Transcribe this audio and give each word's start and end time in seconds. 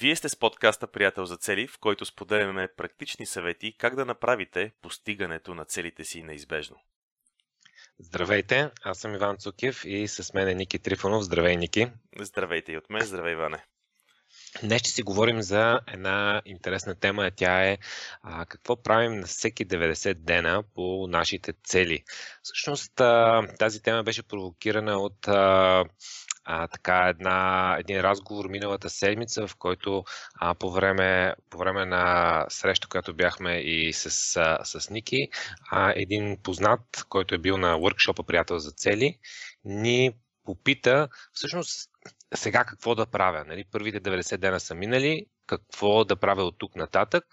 Вие 0.00 0.16
сте 0.16 0.28
с 0.28 0.36
подкаста 0.36 0.86
Приятел 0.86 1.24
за 1.24 1.36
цели, 1.36 1.66
в 1.66 1.78
който 1.78 2.04
споделяме 2.04 2.68
практични 2.76 3.26
съвети 3.26 3.74
как 3.78 3.96
да 3.96 4.04
направите 4.04 4.72
постигането 4.82 5.54
на 5.54 5.64
целите 5.64 6.04
си 6.04 6.22
неизбежно. 6.22 6.76
Здравейте, 7.98 8.70
аз 8.82 8.98
съм 8.98 9.14
Иван 9.14 9.36
Цукев 9.36 9.84
и 9.84 10.08
с 10.08 10.34
мен 10.34 10.48
е 10.48 10.54
Ники 10.54 10.78
Трифонов. 10.78 11.22
Здравей, 11.22 11.56
Ники. 11.56 11.90
Здравейте 12.20 12.72
и 12.72 12.76
от 12.76 12.90
мен, 12.90 13.06
здравей, 13.06 13.32
Иване. 13.32 13.64
Днес 14.62 14.80
ще 14.80 14.90
си 14.90 15.02
говорим 15.02 15.42
за 15.42 15.80
една 15.86 16.42
интересна 16.44 16.94
тема. 16.94 17.30
Тя 17.36 17.68
е 17.68 17.78
а, 18.22 18.46
какво 18.46 18.82
правим 18.82 19.20
на 19.20 19.26
всеки 19.26 19.66
90 19.66 20.14
дена 20.14 20.62
по 20.74 21.06
нашите 21.08 21.52
цели. 21.64 22.04
Всъщност 22.42 23.00
а, 23.00 23.42
тази 23.58 23.82
тема 23.82 24.02
беше 24.02 24.22
провокирана 24.22 24.98
от 24.98 25.28
а, 25.28 25.84
а, 26.50 26.68
така 26.68 27.08
една, 27.08 27.76
един 27.80 28.00
разговор 28.00 28.48
миналата 28.48 28.90
седмица, 28.90 29.46
в 29.46 29.56
който 29.56 30.04
а, 30.34 30.54
по, 30.54 30.70
време, 30.70 31.34
по 31.50 31.58
време 31.58 31.84
на 31.84 32.46
среща, 32.48 32.88
която 32.88 33.14
бяхме 33.14 33.58
и 33.58 33.92
с, 33.92 34.36
а, 34.36 34.64
с 34.64 34.90
Ники, 34.90 35.28
а, 35.70 35.92
един 35.96 36.36
познат, 36.42 37.04
който 37.08 37.34
е 37.34 37.38
бил 37.38 37.56
на 37.56 37.74
workshop 37.74 38.26
Приятел 38.26 38.58
за 38.58 38.70
цели, 38.70 39.18
ни 39.64 40.12
попита 40.44 41.08
всъщност 41.32 41.90
сега 42.34 42.64
какво 42.64 42.94
да 42.94 43.06
правя. 43.06 43.44
Нали? 43.44 43.64
Първите 43.70 44.00
90 44.00 44.36
дена 44.36 44.60
са 44.60 44.74
минали, 44.74 45.26
какво 45.48 46.04
да 46.04 46.16
правя 46.16 46.42
от 46.42 46.58
тук 46.58 46.76
нататък. 46.76 47.24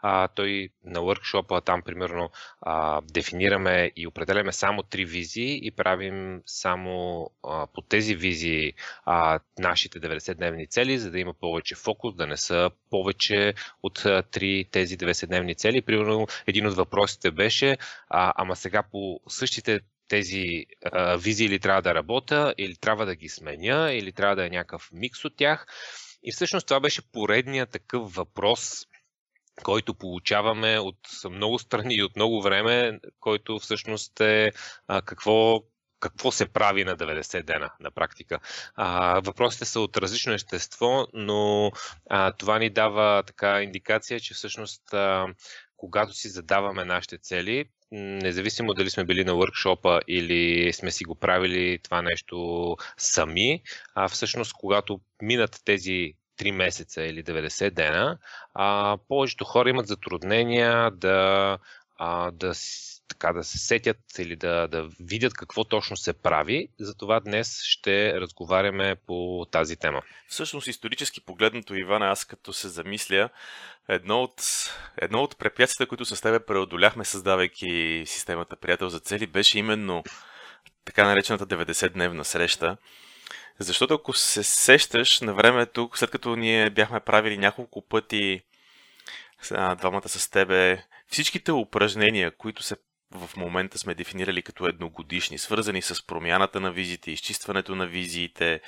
А, 0.00 0.28
той 0.28 0.68
на 0.84 1.00
workshop 1.00 1.64
там 1.64 1.82
примерно 1.82 2.30
а, 2.60 3.00
дефинираме 3.12 3.92
и 3.96 4.06
определяме 4.06 4.52
само 4.52 4.82
три 4.82 5.04
визии 5.04 5.60
и 5.66 5.70
правим 5.70 6.42
само 6.46 7.30
а, 7.44 7.66
по 7.66 7.82
тези 7.82 8.14
визии 8.14 8.72
а, 9.04 9.40
нашите 9.58 10.00
90-дневни 10.00 10.70
цели, 10.70 10.98
за 10.98 11.10
да 11.10 11.18
има 11.18 11.34
повече 11.34 11.74
фокус, 11.74 12.14
да 12.14 12.26
не 12.26 12.36
са 12.36 12.70
повече 12.90 13.54
от 13.82 14.06
три 14.30 14.64
тези 14.70 14.98
90-дневни 14.98 15.56
цели. 15.56 15.82
Примерно 15.82 16.26
един 16.46 16.66
от 16.66 16.74
въпросите 16.74 17.30
беше, 17.30 17.78
а, 18.08 18.32
ама 18.36 18.56
сега 18.56 18.82
по 18.82 19.20
същите 19.28 19.80
тези 20.08 20.66
а, 20.84 21.16
визии 21.16 21.48
ли 21.48 21.58
трябва 21.58 21.82
да 21.82 21.94
работя, 21.94 22.54
или 22.58 22.76
трябва 22.76 23.06
да 23.06 23.14
ги 23.14 23.28
сменя, 23.28 23.92
или 23.92 24.12
трябва 24.12 24.36
да 24.36 24.46
е 24.46 24.50
някакъв 24.50 24.88
микс 24.92 25.24
от 25.24 25.36
тях. 25.36 25.66
И 26.22 26.32
всъщност 26.32 26.66
това 26.66 26.80
беше 26.80 27.12
поредният 27.12 27.70
такъв 27.70 28.14
въпрос, 28.14 28.86
който 29.62 29.94
получаваме 29.94 30.78
от 30.78 30.98
много 31.30 31.58
страни 31.58 31.94
и 31.94 32.02
от 32.02 32.16
много 32.16 32.42
време, 32.42 33.00
който 33.20 33.58
всъщност 33.58 34.20
е 34.20 34.52
а, 34.86 35.02
какво, 35.02 35.62
какво 36.00 36.32
се 36.32 36.52
прави 36.52 36.84
на 36.84 36.96
90 36.96 37.42
дена 37.42 37.70
на 37.80 37.90
практика. 37.90 38.38
А, 38.74 39.20
въпросите 39.20 39.64
са 39.64 39.80
от 39.80 39.96
различно 39.96 40.32
естество, 40.32 41.06
но 41.12 41.70
а, 42.10 42.32
това 42.32 42.58
ни 42.58 42.70
дава 42.70 43.22
така 43.22 43.62
индикация, 43.62 44.20
че 44.20 44.34
всъщност 44.34 44.94
а, 44.94 45.26
когато 45.78 46.12
си 46.12 46.28
задаваме 46.28 46.84
нашите 46.84 47.18
цели, 47.18 47.64
независимо 47.92 48.74
дали 48.74 48.90
сме 48.90 49.04
били 49.04 49.24
на 49.24 49.34
въркшопа 49.34 50.00
или 50.08 50.72
сме 50.72 50.90
си 50.90 51.04
го 51.04 51.14
правили 51.14 51.78
това 51.82 52.02
нещо 52.02 52.76
сами, 52.96 53.62
а 53.94 54.08
всъщност 54.08 54.52
когато 54.52 55.00
минат 55.22 55.60
тези 55.64 56.14
3 56.38 56.50
месеца 56.50 57.02
или 57.02 57.24
90 57.24 57.70
дена, 57.70 58.18
а, 58.54 58.98
повечето 59.08 59.44
хора 59.44 59.70
имат 59.70 59.86
затруднения 59.86 60.90
да, 60.90 61.58
а, 61.98 62.30
да, 62.30 62.52
така, 63.08 63.32
да 63.32 63.44
се 63.44 63.58
сетят 63.58 63.98
или 64.18 64.36
да, 64.36 64.68
да 64.68 64.88
видят 65.00 65.34
какво 65.34 65.64
точно 65.64 65.96
се 65.96 66.12
прави. 66.12 66.68
Затова 66.80 67.20
днес 67.20 67.62
ще 67.62 68.20
разговаряме 68.20 68.96
по 69.06 69.46
тази 69.50 69.76
тема. 69.76 70.02
Всъщност, 70.28 70.66
исторически 70.66 71.20
погледнато, 71.20 71.74
Ивана, 71.74 72.06
аз 72.06 72.24
като 72.24 72.52
се 72.52 72.68
замисля, 72.68 73.28
едно 73.88 74.22
от, 74.22 74.42
едно 74.96 75.22
от 75.22 75.38
препятствията, 75.38 75.88
които 75.88 76.04
с 76.04 76.20
тебе 76.20 76.40
преодоляхме, 76.40 77.04
създавайки 77.04 78.02
системата 78.06 78.56
Приятел 78.56 78.88
за 78.88 79.00
цели, 79.00 79.26
беше 79.26 79.58
именно 79.58 80.04
така 80.84 81.06
наречената 81.06 81.46
90-дневна 81.46 82.22
среща. 82.22 82.76
Защото 83.58 83.94
ако 83.94 84.12
се 84.12 84.42
сещаш 84.42 85.20
на 85.20 85.34
времето, 85.34 85.90
след 85.94 86.10
като 86.10 86.36
ние 86.36 86.70
бяхме 86.70 87.00
правили 87.00 87.38
няколко 87.38 87.82
пъти 87.82 88.42
двамата 89.76 90.08
с 90.08 90.30
тебе, 90.30 90.84
всичките 91.08 91.52
упражнения, 91.52 92.30
които 92.36 92.62
се 92.62 92.76
в 93.10 93.36
момента 93.36 93.78
сме 93.78 93.94
дефинирали 93.94 94.42
като 94.42 94.66
едногодишни, 94.66 95.38
свързани 95.38 95.82
с 95.82 96.06
промяната 96.06 96.60
на 96.60 96.70
визите, 96.70 97.10
изчистването 97.10 97.74
на 97.74 97.86
визиите, 97.86 98.60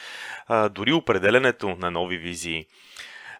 дори 0.71 0.93
определенето 0.93 1.69
на 1.69 1.91
нови 1.91 2.19
визии, 2.19 2.67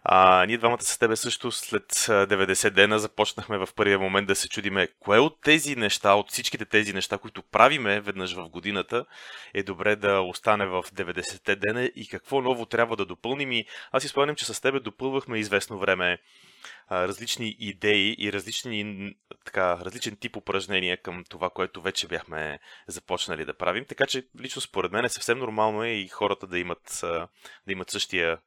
а, 0.03 0.45
ние 0.45 0.57
двамата 0.57 0.81
с 0.81 0.97
тебе 0.97 1.15
също 1.15 1.51
след 1.51 1.91
90 1.91 2.69
дена 2.69 2.99
започнахме 2.99 3.57
в 3.57 3.69
първия 3.75 3.99
момент 3.99 4.27
да 4.27 4.35
се 4.35 4.49
чудиме 4.49 4.87
кое 4.99 5.19
от 5.19 5.41
тези 5.41 5.75
неща, 5.75 6.13
от 6.13 6.31
всичките 6.31 6.65
тези 6.65 6.93
неща, 6.93 7.17
които 7.17 7.43
правиме 7.43 8.01
веднъж 8.01 8.33
в 8.33 8.49
годината, 8.49 9.05
е 9.53 9.63
добре 9.63 9.95
да 9.95 10.21
остане 10.21 10.65
в 10.65 10.83
90 10.83 11.55
дена 11.55 11.83
и 11.95 12.07
какво 12.07 12.41
ново 12.41 12.65
трябва 12.65 12.95
да 12.95 13.05
допълним. 13.05 13.51
И 13.51 13.65
аз 13.91 14.03
си 14.03 14.09
спомням, 14.09 14.35
че 14.35 14.45
с 14.45 14.61
тебе 14.61 14.79
допълвахме 14.79 15.39
известно 15.39 15.79
време 15.79 16.17
различни 16.91 17.55
идеи 17.59 18.15
и 18.19 18.33
различни, 18.33 19.13
така, 19.45 19.77
различен 19.77 20.15
тип 20.15 20.35
упражнения 20.35 21.01
към 21.01 21.23
това, 21.29 21.49
което 21.49 21.81
вече 21.81 22.07
бяхме 22.07 22.59
започнали 22.87 23.45
да 23.45 23.57
правим. 23.57 23.85
Така 23.85 24.05
че 24.05 24.27
лично 24.39 24.61
според 24.61 24.91
мен 24.91 25.05
е 25.05 25.09
съвсем 25.09 25.39
нормално 25.39 25.83
е 25.83 25.89
и 25.89 26.07
хората 26.07 26.47
да 26.47 26.59
имат, 26.59 26.99
да 27.01 27.71
имат 27.71 27.89
същия, 27.89 28.37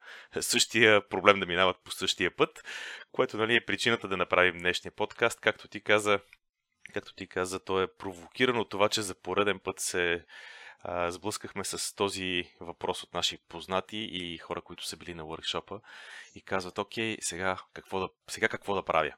същия 0.40 1.08
проблем 1.08 1.40
да 1.40 1.46
минават 1.46 1.76
по 1.84 1.90
същия 1.90 2.36
път, 2.36 2.62
което 3.12 3.36
нали, 3.36 3.54
е 3.54 3.64
причината 3.64 4.08
да 4.08 4.16
направим 4.16 4.58
днешния 4.58 4.92
подкаст. 4.92 5.40
Както 5.40 5.68
ти 5.68 5.80
каза, 5.80 6.20
както 6.94 7.14
ти 7.14 7.26
каза, 7.26 7.60
то 7.64 7.82
е 7.82 7.96
провокирано 7.98 8.60
от 8.60 8.70
това, 8.70 8.88
че 8.88 9.02
за 9.02 9.14
пореден 9.14 9.58
път 9.58 9.80
се 9.80 10.24
сблъскахме 11.08 11.64
с 11.64 11.94
този 11.94 12.44
въпрос 12.60 13.02
от 13.02 13.14
наши 13.14 13.38
познати 13.48 13.96
и 13.96 14.38
хора, 14.38 14.60
които 14.60 14.86
са 14.86 14.96
били 14.96 15.14
на 15.14 15.22
workshop 15.22 15.80
и 16.34 16.40
казват, 16.40 16.78
окей, 16.78 17.16
сега 17.20 17.58
какво 17.72 18.00
да, 18.00 18.08
сега 18.28 18.48
какво 18.48 18.74
да 18.74 18.82
правя? 18.82 19.12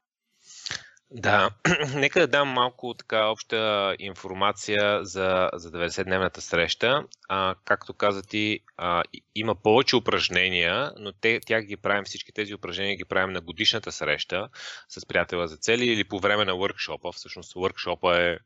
Да, 1.11 1.49
нека 1.95 2.19
да 2.19 2.27
дам 2.27 2.49
малко 2.49 2.93
така 2.93 3.25
обща 3.25 3.95
информация 3.99 5.05
за, 5.05 5.49
за 5.53 5.71
90-дневната 5.71 6.39
среща. 6.39 7.03
А, 7.29 7.55
както 7.65 7.93
каза 7.93 8.21
ти, 8.21 8.59
а, 8.77 9.03
има 9.35 9.55
повече 9.55 9.95
упражнения, 9.95 10.91
но 10.99 11.11
те, 11.11 11.39
тях 11.39 11.63
ги 11.63 11.77
правим, 11.77 12.03
всички 12.03 12.31
тези 12.31 12.53
упражнения 12.53 12.97
ги 12.97 13.05
правим 13.05 13.33
на 13.33 13.41
годишната 13.41 13.91
среща 13.91 14.49
с 14.89 15.05
приятела 15.05 15.47
за 15.47 15.57
цели 15.57 15.85
или 15.85 16.03
по 16.03 16.19
време 16.19 16.45
на 16.45 16.53
workshop 16.53 17.15
Всъщност 17.15 17.53
workshop 17.53 18.19
е 18.19 18.39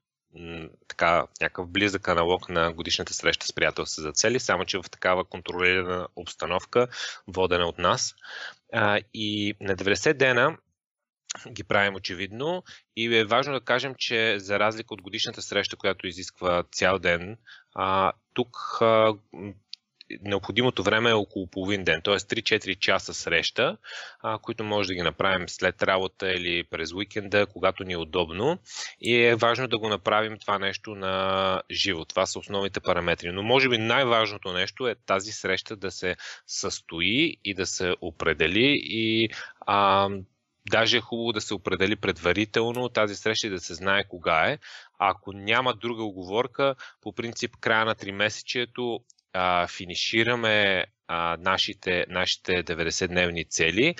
така, 0.87 1.25
някакъв 1.41 1.67
близък 1.67 2.07
аналог 2.07 2.49
на 2.49 2.73
годишната 2.73 3.13
среща 3.13 3.47
с 3.47 3.53
приятелства 3.53 4.03
за 4.03 4.11
цели, 4.11 4.39
само 4.39 4.65
че 4.65 4.77
в 4.77 4.89
такава 4.91 5.25
контролирана 5.25 6.07
обстановка, 6.15 6.87
водена 7.27 7.65
от 7.65 7.77
нас. 7.77 8.15
А, 8.73 8.99
и 9.13 9.53
на 9.61 9.75
90 9.75 10.13
дена 10.13 10.57
ги 11.51 11.63
правим 11.63 11.95
очевидно 11.95 12.63
и 12.95 13.17
е 13.17 13.25
важно 13.25 13.53
да 13.53 13.61
кажем, 13.61 13.95
че 13.97 14.39
за 14.39 14.59
разлика 14.59 14.93
от 14.93 15.01
годишната 15.01 15.41
среща, 15.41 15.75
която 15.75 16.07
изисква 16.07 16.63
цял 16.71 16.99
ден, 16.99 17.37
а, 17.75 18.11
тук 18.33 18.57
а, 18.81 19.13
необходимото 20.21 20.83
време 20.83 21.09
е 21.09 21.13
около 21.13 21.47
половин 21.47 21.83
ден, 21.83 22.01
т.е. 22.03 22.15
3-4 22.15 22.79
часа 22.79 23.13
среща, 23.13 23.77
а, 24.23 24.37
които 24.37 24.63
може 24.63 24.87
да 24.87 24.93
ги 24.93 25.01
направим 25.01 25.49
след 25.49 25.83
работа 25.83 26.31
или 26.31 26.63
през 26.63 26.93
уикенда, 26.93 27.45
когато 27.45 27.83
ни 27.83 27.93
е 27.93 27.97
удобно. 27.97 28.59
И 29.01 29.15
е 29.15 29.35
важно 29.35 29.67
да 29.67 29.77
го 29.77 29.89
направим 29.89 30.37
това 30.37 30.59
нещо 30.59 30.95
на 30.95 31.61
живо. 31.71 32.05
Това 32.05 32.25
са 32.25 32.39
основните 32.39 32.79
параметри. 32.79 33.31
Но 33.31 33.43
може 33.43 33.69
би 33.69 33.77
най-важното 33.77 34.53
нещо 34.53 34.87
е 34.87 34.95
тази 35.05 35.31
среща 35.31 35.75
да 35.75 35.91
се 35.91 36.15
състои 36.47 37.37
и 37.43 37.53
да 37.53 37.65
се 37.65 37.93
определи 38.01 38.81
и 38.83 39.29
а, 39.67 40.09
Даже 40.69 40.97
е 40.97 41.01
хубаво 41.01 41.31
да 41.31 41.41
се 41.41 41.53
определи 41.53 41.95
предварително 41.95 42.89
тази 42.89 43.15
среща 43.15 43.47
и 43.47 43.49
да 43.49 43.59
се 43.59 43.73
знае 43.73 44.07
кога 44.07 44.51
е. 44.51 44.59
Ако 44.99 45.33
няма 45.33 45.73
друга 45.73 46.03
оговорка, 46.03 46.75
по 47.01 47.13
принцип 47.13 47.57
края 47.59 47.85
на 47.85 47.95
3 47.95 48.11
месечието 48.11 48.99
финишираме 49.67 50.85
нашите, 51.39 52.05
нашите 52.09 52.63
90-дневни 52.63 53.49
цели 53.49 53.95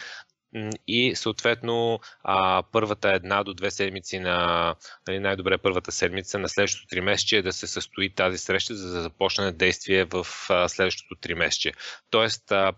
и 0.87 1.15
съответно 1.15 1.99
а, 2.23 2.63
първата 2.71 3.09
една 3.09 3.43
до 3.43 3.53
две 3.53 3.71
седмици 3.71 4.19
на 4.19 4.75
нали, 5.07 5.19
най-добре 5.19 5.57
първата 5.57 5.91
седмица 5.91 6.39
на 6.39 6.49
следващото 6.49 6.87
три 6.87 7.01
месече 7.01 7.37
е 7.37 7.41
да 7.41 7.53
се 7.53 7.67
състои 7.67 8.09
тази 8.09 8.37
среща, 8.37 8.75
за 8.75 8.93
да 8.93 9.01
започне 9.01 9.51
действие 9.51 10.03
в 10.03 10.27
а, 10.49 10.69
следващото 10.69 11.15
три 11.21 11.35
месече. 11.35 11.71
Тоест, 12.09 12.51
а, 12.51 12.73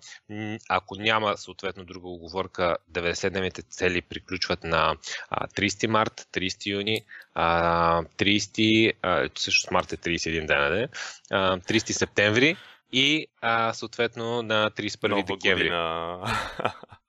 ако 0.69 0.95
няма 0.95 1.37
съответно 1.37 1.85
друга 1.85 2.07
оговорка, 2.07 2.77
90-дневните 2.91 3.69
цели 3.69 4.01
приключват 4.01 4.63
на 4.63 4.95
а, 5.29 5.47
30 5.47 5.87
март, 5.87 6.27
30 6.33 6.65
юни, 6.65 7.01
а, 7.33 8.03
30, 8.03 8.93
а, 9.01 9.29
също 9.37 9.73
март 9.73 9.93
е 9.93 9.97
31 9.97 10.47
дена, 10.47 10.69
не? 10.69 10.87
А, 11.31 11.57
30 11.57 11.91
септември 11.91 12.57
и 12.91 13.27
а, 13.41 13.73
съответно 13.73 14.41
на 14.41 14.71
31 14.71 15.09
Нова 15.09 15.23
декември. 15.23 15.63
Година. 15.63 16.19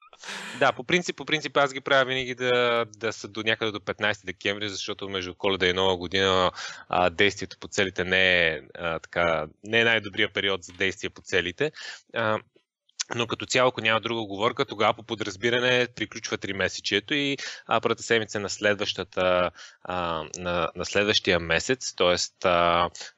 Да, 0.59 0.73
по 0.73 0.85
принцип, 0.85 1.17
по 1.17 1.25
принцип 1.25 1.56
аз 1.56 1.73
ги 1.73 1.81
правя 1.81 2.05
винаги 2.05 2.35
да, 2.35 2.85
да 2.97 3.12
са 3.12 3.29
до 3.29 3.43
някъде 3.43 3.73
до 3.73 3.81
15 3.81 4.26
декември, 4.26 4.69
защото 4.69 5.09
между 5.09 5.35
коледа 5.35 5.67
и 5.67 5.73
нова 5.73 5.97
година 5.97 6.50
а, 6.88 7.11
действието 7.11 7.59
по 7.61 7.69
целите 7.69 8.05
не 8.05 8.47
е, 8.47 8.61
а, 8.79 8.99
така, 8.99 9.47
не 9.65 9.81
е 9.81 9.85
най-добрия 9.85 10.32
период 10.32 10.65
за 10.65 10.73
действие 10.73 11.11
по 11.11 11.23
целите. 11.23 11.73
А, 12.15 12.38
но 13.15 13.27
като 13.27 13.47
цяло, 13.47 13.69
ако 13.69 13.81
няма 13.81 14.01
друга 14.01 14.21
оговорка, 14.21 14.65
тогава 14.65 14.95
по 14.95 15.03
подразбиране 15.03 15.87
приключва 15.97 16.39
3 16.39 16.53
месечието 16.53 17.15
и 17.15 17.37
а, 17.67 17.81
първата 17.81 18.03
седмица 18.03 18.41
на, 18.41 18.51
следващата, 18.51 19.51
а, 19.83 20.25
на, 20.39 20.71
на 20.77 20.85
следващия 20.85 21.41
месец, 21.41 21.95
т.е. 21.95 22.49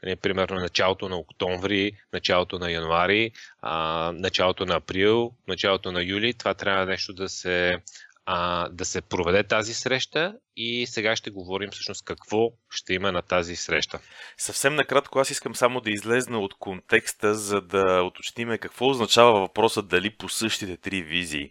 Нали, 0.03 0.17
примерно 0.17 0.61
началото 0.61 1.09
на 1.09 1.17
октомври, 1.17 1.93
началото 2.13 2.59
на 2.59 2.71
януари, 2.71 3.31
а, 3.63 4.13
началото 4.15 4.67
на 4.67 4.75
април, 4.75 5.33
началото 5.49 5.93
на 5.93 6.03
юли, 6.03 6.35
това 6.35 6.55
трябва 6.55 6.87
нещо 6.87 7.13
да 7.13 7.29
се 7.29 7.79
а, 8.27 8.69
да 8.69 8.85
се 8.85 9.03
проведе 9.03 9.45
тази 9.45 9.75
среща 9.75 10.35
и 10.57 10.87
сега 10.87 11.17
ще 11.17 11.31
говорим 11.31 11.71
всъщност 11.71 12.05
какво 12.05 12.51
ще 12.71 12.95
има 12.95 13.13
на 13.13 13.23
тази 13.23 13.57
среща. 13.57 14.01
Съвсем 14.37 14.75
накратко 14.75 15.19
аз 15.19 15.31
искам 15.31 15.55
само 15.55 15.81
да 15.81 15.91
излезна 15.91 16.39
от 16.39 16.55
контекста, 16.55 17.35
за 17.35 17.61
да 17.61 18.03
уточним 18.03 18.59
какво 18.61 18.89
означава 18.89 19.41
въпросът 19.41 19.89
дали 19.89 20.17
по 20.17 20.29
същите 20.29 20.77
три 20.77 21.03
визии. 21.03 21.51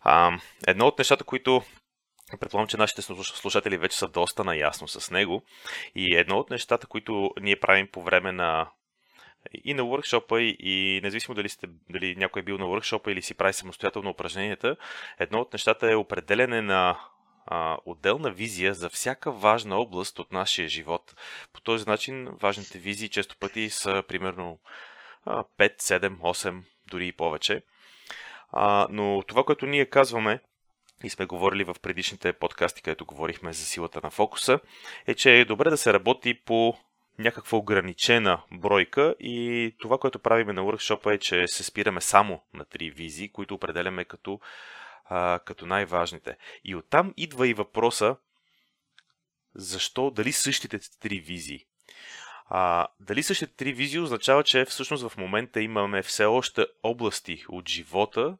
А, 0.00 0.38
едно 0.66 0.86
от 0.86 0.98
нещата, 0.98 1.24
които 1.24 1.62
Предполагам, 2.40 2.68
че 2.68 2.76
нашите 2.76 3.02
слушатели 3.02 3.76
вече 3.76 3.98
са 3.98 4.08
доста 4.08 4.44
наясно 4.44 4.88
с 4.88 5.10
него. 5.10 5.42
И 5.94 6.16
едно 6.16 6.36
от 6.36 6.50
нещата, 6.50 6.86
които 6.86 7.30
ние 7.40 7.60
правим 7.60 7.88
по 7.92 8.02
време 8.02 8.32
на 8.32 8.70
и 9.64 9.74
на 9.74 9.82
workshop 9.82 10.38
и 10.40 11.00
независимо 11.02 11.34
дали, 11.34 11.48
сте, 11.48 11.66
дали 11.90 12.16
някой 12.16 12.40
е 12.40 12.44
бил 12.44 12.58
на 12.58 12.64
workshop 12.64 13.08
или 13.08 13.22
си 13.22 13.34
прави 13.34 13.52
самостоятелно 13.52 14.10
упражненията, 14.10 14.76
едно 15.18 15.40
от 15.40 15.52
нещата 15.52 15.90
е 15.90 15.96
определене 15.96 16.62
на 16.62 17.00
а, 17.46 17.78
отделна 17.84 18.30
визия 18.30 18.74
за 18.74 18.88
всяка 18.88 19.32
важна 19.32 19.76
област 19.76 20.18
от 20.18 20.32
нашия 20.32 20.68
живот. 20.68 21.14
По 21.52 21.60
този 21.60 21.88
начин 21.88 22.28
важните 22.32 22.78
визии 22.78 23.08
често 23.08 23.36
пъти 23.36 23.70
са 23.70 24.02
примерно 24.08 24.58
5, 25.26 25.48
7, 25.58 26.16
8, 26.16 26.62
дори 26.90 27.06
и 27.06 27.12
повече. 27.12 27.62
А, 28.52 28.86
но 28.90 29.22
това, 29.26 29.44
което 29.44 29.66
ние 29.66 29.86
казваме 29.86 30.40
и 31.04 31.10
сме 31.10 31.26
говорили 31.26 31.64
в 31.64 31.76
предишните 31.82 32.32
подкасти, 32.32 32.82
където 32.82 33.06
говорихме 33.06 33.52
за 33.52 33.64
силата 33.64 34.00
на 34.02 34.10
фокуса, 34.10 34.60
е, 35.06 35.14
че 35.14 35.40
е 35.40 35.44
добре 35.44 35.70
да 35.70 35.76
се 35.76 35.92
работи 35.92 36.34
по 36.34 36.76
някаква 37.18 37.58
ограничена 37.58 38.42
бройка 38.52 39.14
и 39.20 39.74
това, 39.78 39.98
което 39.98 40.18
правиме 40.18 40.52
на 40.52 40.62
workshop 40.62 41.14
е, 41.14 41.18
че 41.18 41.46
се 41.46 41.64
спираме 41.64 42.00
само 42.00 42.42
на 42.54 42.64
три 42.64 42.90
визии, 42.90 43.32
които 43.32 43.54
определяме 43.54 44.04
като, 44.04 44.40
а, 45.04 45.40
като 45.44 45.66
най-важните. 45.66 46.36
И 46.64 46.74
оттам 46.74 47.14
идва 47.16 47.48
и 47.48 47.54
въпроса 47.54 48.16
защо, 49.54 50.10
дали 50.10 50.32
същите 50.32 50.78
три 51.00 51.20
визии. 51.20 51.66
А, 52.46 52.86
дали 53.00 53.22
същите 53.22 53.54
три 53.54 53.72
визии 53.72 54.00
означава, 54.00 54.44
че 54.44 54.64
всъщност 54.64 55.08
в 55.08 55.16
момента 55.16 55.60
имаме 55.60 56.02
все 56.02 56.24
още 56.24 56.66
области 56.82 57.44
от 57.48 57.68
живота, 57.68 58.36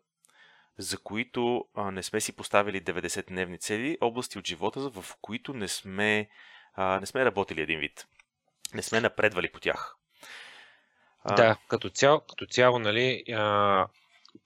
за 0.78 0.98
които 0.98 1.64
а, 1.74 1.90
не 1.90 2.02
сме 2.02 2.20
си 2.20 2.32
поставили 2.32 2.82
90-дневни 2.82 3.60
цели, 3.60 3.98
области 4.00 4.38
от 4.38 4.46
живота, 4.46 4.80
в 4.80 5.04
които 5.20 5.54
не 5.54 5.68
сме, 5.68 6.28
а, 6.74 7.00
не 7.00 7.06
сме 7.06 7.24
работили 7.24 7.60
един 7.60 7.78
вид 7.78 8.06
не 8.74 8.82
сме 8.82 9.00
напредвали 9.00 9.48
по 9.52 9.60
тях. 9.60 9.96
Да, 11.36 11.56
като 11.68 11.90
цяло, 11.90 12.20
като 12.20 12.46
цяло 12.46 12.78
нали, 12.78 13.24
а, 13.32 13.86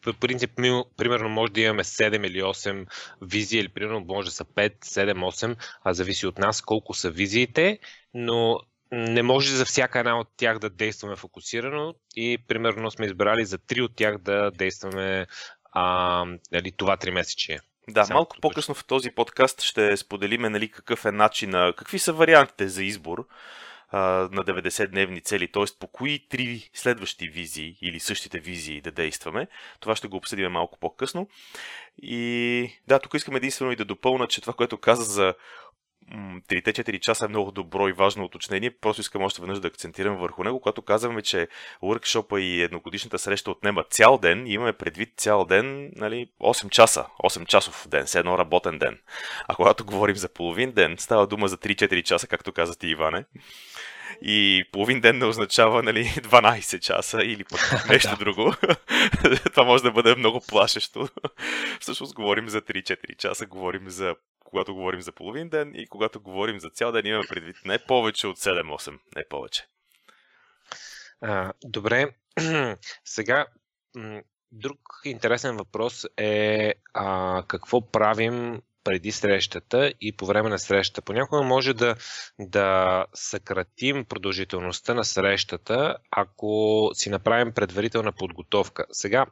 по 0.03 0.13
принцип, 0.13 0.51
примерно 0.97 1.29
може 1.29 1.53
да 1.53 1.61
имаме 1.61 1.85
7 1.85 2.27
или 2.27 2.43
8 2.43 2.87
визии, 3.23 3.61
или 3.61 3.69
примерно 3.69 4.01
може 4.01 4.29
да 4.29 4.33
са 4.33 4.45
5, 4.45 4.85
7, 4.85 5.13
8, 5.13 5.57
а 5.85 5.95
зависи 5.95 6.27
от 6.27 6.39
нас 6.39 6.61
колко 6.61 6.95
са 6.95 7.11
визиите, 7.11 7.79
но 8.15 8.61
не 8.93 9.23
може 9.23 9.57
за 9.57 9.65
всяка 9.65 9.99
една 9.99 10.21
от 10.21 10.29
тях 10.37 10.59
да 10.59 10.71
действаме 10.71 11.17
фокусирано 11.17 11.95
и 12.17 12.39
примерно 12.49 12.91
сме 12.91 13.07
избрали 13.07 13.45
за 13.45 13.59
3 13.59 13.83
от 13.83 13.97
тях 13.97 14.19
да 14.19 14.51
действаме 14.51 15.27
а, 15.73 16.25
нали, 16.53 16.73
това 16.73 16.97
3 16.97 17.11
месече. 17.11 17.59
Да, 17.89 18.05
Само 18.05 18.19
малко 18.19 18.37
по-късно 18.41 18.75
в 18.75 18.85
този 18.85 19.11
подкаст 19.11 19.63
ще 19.63 19.97
споделиме 19.97 20.49
нали, 20.49 20.71
какъв 20.71 21.05
е 21.05 21.13
начин, 21.13 21.51
какви 21.51 21.99
са 21.99 22.13
вариантите 22.13 22.69
за 22.69 22.85
избор 22.85 23.27
на 23.93 24.45
90-дневни 24.45 25.25
цели, 25.25 25.53
т.е. 25.53 25.65
по 25.81 25.87
кои 25.87 26.29
три 26.29 26.71
следващи 26.75 27.29
визии 27.29 27.79
или 27.83 28.01
същите 28.01 28.39
визии 28.39 28.81
да 28.81 28.91
действаме. 28.91 29.47
Това 29.81 29.97
ще 29.97 30.09
го 30.09 30.17
обсъдим 30.17 30.53
малко 30.53 30.79
по-късно. 30.79 31.29
И 32.03 32.71
да, 32.89 32.99
тук 32.99 33.15
искам 33.15 33.37
единствено 33.37 33.73
и 33.73 33.77
да 33.77 33.85
допълна, 33.85 34.27
че 34.27 34.41
това, 34.41 34.53
което 34.53 34.79
каза 34.79 35.05
за 35.05 35.35
3-4 36.13 37.01
часа 37.01 37.25
е 37.25 37.29
много 37.29 37.51
добро 37.51 37.89
и 37.89 37.93
важно 37.93 38.25
уточнение. 38.25 38.71
Просто 38.71 39.01
искам 39.01 39.23
още 39.23 39.41
веднъж 39.41 39.61
да 39.61 39.69
акцентирам 39.69 40.17
върху 40.17 40.45
него, 40.45 40.61
когато 40.61 40.83
казваме, 40.83 41.23
че 41.23 41.49
workshop 41.83 42.39
и 42.39 42.63
едногодишната 42.63 43.19
среща 43.19 43.51
отнема 43.51 43.85
цял 43.91 44.19
ден 44.19 44.47
имаме 44.47 44.73
предвид 44.73 45.13
цял 45.17 45.45
ден, 45.45 45.93
нали, 45.97 46.29
8 46.41 46.69
часа, 46.71 47.07
8 47.25 47.47
часов 47.47 47.87
ден, 47.89 48.07
с 48.07 48.15
едно 48.15 48.39
работен 48.39 48.79
ден. 48.79 48.99
А 49.49 49.55
когато 49.55 49.85
говорим 49.85 50.17
за 50.17 50.29
половин 50.29 50.73
ден, 50.73 50.97
става 50.99 51.27
дума 51.27 51.49
за 51.49 51.57
3-4 51.57 52.03
часа, 52.03 52.27
както 52.27 52.53
каза 52.53 52.79
ти, 52.79 52.89
Иване. 52.89 53.25
И 54.23 54.65
половин 54.73 55.01
ден 55.01 55.19
не 55.19 55.25
означава 55.25 55.83
нали, 55.83 56.05
12 56.05 56.79
часа 56.81 57.23
или 57.23 57.45
пък 57.45 57.89
нещо 57.89 58.17
друго. 58.17 58.55
Това 59.53 59.65
може 59.65 59.83
да 59.83 59.91
бъде 59.93 60.15
много 60.15 60.41
плашещо. 60.49 61.09
Всъщност 61.81 62.15
говорим 62.15 62.49
за 62.49 62.63
3-4 62.63 63.17
часа, 63.17 63.47
говорим 63.47 63.89
за 63.89 64.15
когато 64.49 64.75
говорим 64.75 65.01
за 65.01 65.13
половин 65.13 65.49
ден 65.49 65.73
и 65.75 65.87
когато 65.87 66.21
говорим 66.21 66.61
за 66.61 66.71
цял 66.71 66.93
ден, 66.93 67.07
имаме 67.07 67.27
предвид 67.29 67.57
не 67.65 67.79
повече 67.79 68.27
от 68.27 68.39
7-8, 68.39 68.99
не 69.17 69.25
повече. 69.29 69.67
А, 71.21 71.53
добре, 71.65 72.15
сега 73.05 73.47
друг 74.53 74.81
интересен 75.05 75.57
въпрос 75.57 76.07
е 76.17 76.75
а, 76.95 77.43
какво 77.49 77.91
правим 77.91 78.63
преди 78.85 79.13
срещата 79.13 79.93
и 80.01 80.17
по 80.17 80.27
време 80.27 80.49
на 80.49 80.59
срещата. 80.59 81.03
Понякога 81.03 81.43
може 81.43 81.75
да, 81.75 81.97
да 82.39 83.07
съкратим 83.15 84.05
продължителността 84.05 84.95
на 84.95 85.05
срещата, 85.05 85.97
ако 86.11 86.91
си 86.95 87.11
направим 87.11 87.53
предварителна 87.53 88.13
подготовка. 88.13 88.87
Сега, 88.91 89.27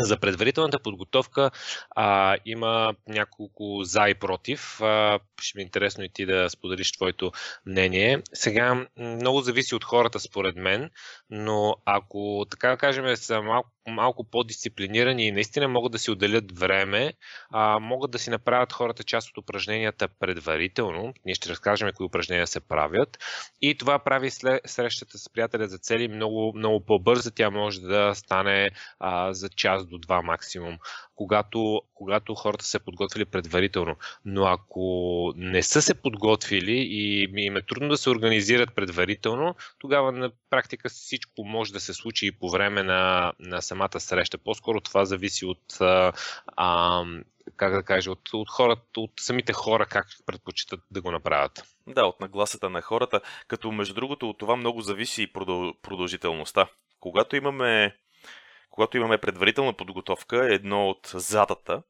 за 0.00 0.20
предварителната 0.20 0.78
подготовка 0.78 1.50
а, 1.90 2.36
има 2.44 2.94
няколко 3.08 3.80
за 3.82 4.08
и 4.08 4.14
против. 4.14 4.80
А, 4.80 5.18
ще 5.40 5.58
ми 5.58 5.62
е 5.62 5.64
интересно 5.64 6.04
и 6.04 6.08
ти 6.08 6.26
да 6.26 6.50
споделиш 6.50 6.92
твоето 6.92 7.32
мнение. 7.66 8.22
Сега 8.32 8.86
много 8.96 9.40
зависи 9.40 9.74
от 9.74 9.84
хората, 9.84 10.20
според 10.20 10.56
мен, 10.56 10.90
но 11.30 11.76
ако 11.84 12.46
така 12.50 12.68
да 12.68 12.76
кажем 12.76 13.16
са 13.16 13.42
малко 13.42 13.70
малко 13.86 14.24
по-дисциплинирани 14.24 15.26
и 15.26 15.32
наистина 15.32 15.68
могат 15.68 15.92
да 15.92 15.98
си 15.98 16.10
отделят 16.10 16.58
време, 16.58 17.12
а, 17.50 17.78
могат 17.78 18.10
да 18.10 18.18
си 18.18 18.30
направят 18.30 18.72
хората 18.72 19.04
част 19.04 19.30
от 19.30 19.38
упражненията 19.38 20.08
предварително. 20.08 21.14
Ние 21.24 21.34
ще 21.34 21.48
разкажем 21.48 21.90
кои 21.94 22.06
упражнения 22.06 22.46
се 22.46 22.60
правят. 22.60 23.18
И 23.62 23.78
това 23.78 23.98
прави 23.98 24.30
след 24.30 24.60
срещата 24.66 25.18
с 25.18 25.28
приятеля 25.32 25.68
за 25.68 25.78
цели 25.78 26.08
много, 26.08 26.52
много 26.56 26.84
по-бърза. 26.84 27.30
Тя 27.30 27.50
може 27.50 27.80
да 27.80 28.14
стане 28.14 28.70
а, 28.98 29.32
за 29.32 29.48
час 29.48 29.86
до 29.86 29.98
два 29.98 30.22
максимум 30.22 30.78
когато, 31.16 31.82
когато 31.94 32.34
хората 32.34 32.64
се 32.64 32.78
подготвили 32.78 33.24
предварително. 33.24 33.96
Но 34.24 34.44
ако 34.44 35.32
не 35.36 35.62
са 35.62 35.82
се 35.82 35.94
подготвили 35.94 36.76
и 36.90 37.28
им 37.36 37.56
е 37.56 37.62
трудно 37.62 37.88
да 37.88 37.96
се 37.96 38.10
организират 38.10 38.74
предварително, 38.74 39.54
тогава 39.78 40.12
на 40.12 40.30
практика 40.50 40.88
всичко 40.88 41.44
може 41.44 41.72
да 41.72 41.80
се 41.80 41.94
случи 41.94 42.26
и 42.26 42.32
по 42.32 42.50
време 42.50 42.82
на, 42.82 43.32
на 43.40 43.62
самата 43.62 44.00
среща. 44.00 44.38
По-скоро 44.38 44.80
това 44.80 45.04
зависи 45.04 45.46
от 45.46 45.80
а, 45.80 47.04
как 47.56 47.72
да 47.72 47.82
кажа, 47.82 48.10
от, 48.10 48.30
от 48.32 48.50
хората, 48.50 49.00
от 49.00 49.12
самите 49.20 49.52
хора 49.52 49.86
как 49.86 50.06
предпочитат 50.26 50.80
да 50.90 51.02
го 51.02 51.10
направят. 51.10 51.62
Да, 51.86 52.06
от 52.06 52.20
нагласата 52.20 52.70
на 52.70 52.82
хората, 52.82 53.20
като 53.48 53.72
между 53.72 53.94
другото 53.94 54.30
от 54.30 54.38
това 54.38 54.56
много 54.56 54.80
зависи 54.80 55.22
и 55.22 55.32
продължителността. 55.82 56.66
Когато 57.00 57.36
имаме 57.36 57.96
когато 58.76 58.96
имаме 58.96 59.18
предварителна 59.18 59.72
подготовка, 59.72 60.54
едно 60.54 60.88
от 60.88 61.10
задата, 61.14 61.82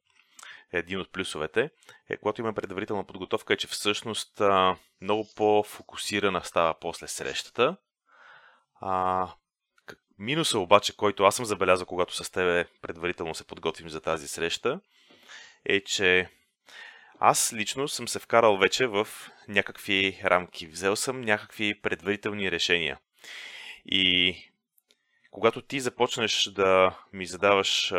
един 0.71 0.99
от 0.99 1.11
плюсовете, 1.11 1.69
е, 2.09 2.17
когато 2.17 2.41
имаме 2.41 2.55
предварителна 2.55 3.03
подготовка, 3.03 3.53
е, 3.53 3.57
че 3.57 3.67
всъщност 3.67 4.41
а, 4.41 4.75
много 5.01 5.27
по-фокусирана 5.35 6.43
става 6.43 6.79
после 6.79 7.07
срещата. 7.07 7.77
А, 8.81 9.27
минуса 10.19 10.59
обаче, 10.59 10.95
който 10.95 11.23
аз 11.23 11.35
съм 11.35 11.45
забелязал, 11.45 11.85
когато 11.85 12.23
с 12.23 12.31
тебе 12.31 12.65
предварително 12.81 13.35
се 13.35 13.47
подготвим 13.47 13.89
за 13.89 14.01
тази 14.01 14.27
среща, 14.27 14.79
е, 15.65 15.83
че 15.83 16.29
аз 17.19 17.53
лично 17.53 17.87
съм 17.87 18.07
се 18.07 18.19
вкарал 18.19 18.57
вече 18.57 18.87
в 18.87 19.07
някакви 19.47 20.19
рамки. 20.23 20.67
Взел 20.67 20.95
съм 20.95 21.21
някакви 21.21 21.81
предварителни 21.81 22.51
решения. 22.51 22.99
И 23.85 24.37
когато 25.37 25.61
ти 25.61 25.79
започнеш 25.79 26.43
да 26.43 26.99
ми 27.13 27.25
задаваш 27.25 27.93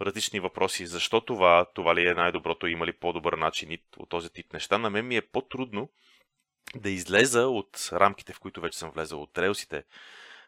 различни 0.00 0.40
въпроси. 0.40 0.86
Защо 0.86 1.20
това? 1.20 1.66
Това 1.74 1.94
ли 1.94 2.08
е 2.08 2.14
най-доброто? 2.14 2.66
Има 2.66 2.86
ли 2.86 2.92
по-добър 2.92 3.32
начин 3.32 3.78
от 3.96 4.08
този 4.08 4.30
тип 4.30 4.52
неща? 4.52 4.78
На 4.78 4.90
мен 4.90 5.06
ми 5.06 5.16
е 5.16 5.22
по-трудно 5.22 5.88
да 6.74 6.90
излеза 6.90 7.46
от 7.46 7.88
рамките, 7.92 8.32
в 8.32 8.40
които 8.40 8.60
вече 8.60 8.78
съм 8.78 8.90
влезал, 8.90 9.22
от 9.22 9.38
релсите, 9.38 9.84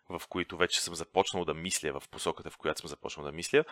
в 0.08 0.22
които 0.28 0.56
вече 0.56 0.80
съм 0.80 0.94
започнал 0.94 1.44
да 1.44 1.54
мисля, 1.54 2.00
в 2.00 2.08
посоката, 2.08 2.50
в 2.50 2.56
която 2.56 2.80
съм 2.80 2.88
започнал 2.88 3.26
да 3.26 3.32
мисля, 3.32 3.64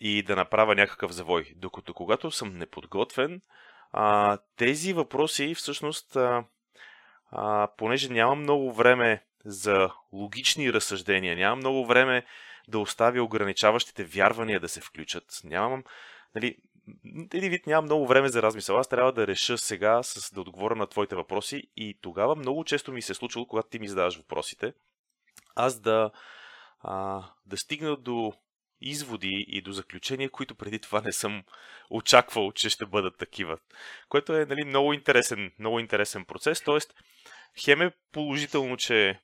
и 0.00 0.22
да 0.22 0.36
направя 0.36 0.74
някакъв 0.74 1.12
завой. 1.12 1.52
Докато 1.56 1.94
когато 1.94 2.30
съм 2.30 2.58
неподготвен, 2.58 3.40
а, 3.92 4.38
тези 4.56 4.92
въпроси 4.92 5.54
всъщност, 5.54 6.16
а, 6.16 6.44
а, 7.30 7.68
понеже 7.76 8.08
нямам 8.08 8.40
много 8.40 8.72
време 8.72 9.24
за 9.44 9.90
логични 10.12 10.72
разсъждения, 10.72 11.36
нямам 11.36 11.58
много 11.58 11.86
време 11.86 12.24
да 12.68 12.78
оставя 12.78 13.22
ограничаващите 13.22 14.04
вярвания 14.04 14.60
да 14.60 14.68
се 14.68 14.80
включат, 14.80 15.40
нямам, 15.44 15.84
нали, 16.34 16.56
един 17.34 17.50
вид 17.50 17.66
нямам 17.66 17.84
много 17.84 18.06
време 18.06 18.28
за 18.28 18.42
размисъл. 18.42 18.78
Аз 18.78 18.88
трябва 18.88 19.12
да 19.12 19.26
реша 19.26 19.58
сега 19.58 20.02
с 20.02 20.34
да 20.34 20.40
отговоря 20.40 20.74
на 20.74 20.86
твоите 20.86 21.14
въпроси 21.14 21.62
и 21.76 21.98
тогава 22.00 22.36
много 22.36 22.64
често 22.64 22.92
ми 22.92 23.02
се 23.02 23.12
е 23.12 23.14
случило, 23.14 23.46
когато 23.46 23.68
ти 23.68 23.78
ми 23.78 23.88
задаваш 23.88 24.16
въпросите, 24.16 24.72
аз 25.54 25.80
да, 25.80 26.10
а, 26.80 27.24
да 27.46 27.56
стигна 27.56 27.96
до 27.96 28.32
изводи 28.80 29.44
и 29.48 29.62
до 29.62 29.72
заключения, 29.72 30.30
които 30.30 30.54
преди 30.54 30.78
това 30.78 31.00
не 31.00 31.12
съм 31.12 31.42
очаквал, 31.90 32.52
че 32.52 32.70
ще 32.70 32.86
бъдат 32.86 33.18
такива. 33.18 33.58
Което 34.08 34.36
е 34.36 34.46
нали, 34.46 34.64
много, 34.64 34.92
интересен, 34.92 35.52
много 35.58 35.80
интересен 35.80 36.24
процес. 36.24 36.62
Тоест, 36.62 36.94
хем 37.64 37.82
е 37.82 37.92
положително, 38.12 38.76
че 38.76 39.20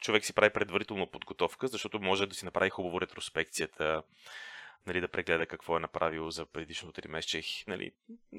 човек 0.00 0.24
си 0.24 0.32
прави 0.32 0.52
предварителна 0.52 1.06
подготовка, 1.06 1.68
защото 1.68 2.00
може 2.00 2.26
да 2.26 2.34
си 2.34 2.44
направи 2.44 2.70
хубаво 2.70 3.00
ретроспекцията, 3.00 4.02
нали, 4.86 5.00
да 5.00 5.08
прегледа 5.08 5.46
какво 5.46 5.76
е 5.76 5.80
направил 5.80 6.30
за 6.30 6.46
предишното 6.46 7.00
3 7.00 7.08
месече. 7.08 7.64
Нали, 7.68 7.92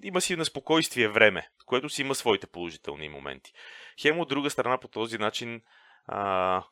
има 0.04 0.22
си 0.22 0.36
на 0.36 0.46
спокойствие 0.46 1.08
време, 1.08 1.50
което 1.66 1.90
си 1.90 2.02
има 2.02 2.16
своите 2.16 2.48
положителни 2.48 3.10
моменти. 3.10 3.54
Хем 4.02 4.20
от 4.20 4.30
друга 4.30 4.50
страна 4.50 4.78
по 4.78 4.88
този 4.88 5.18
начин 5.18 5.62
а, 6.06 6.64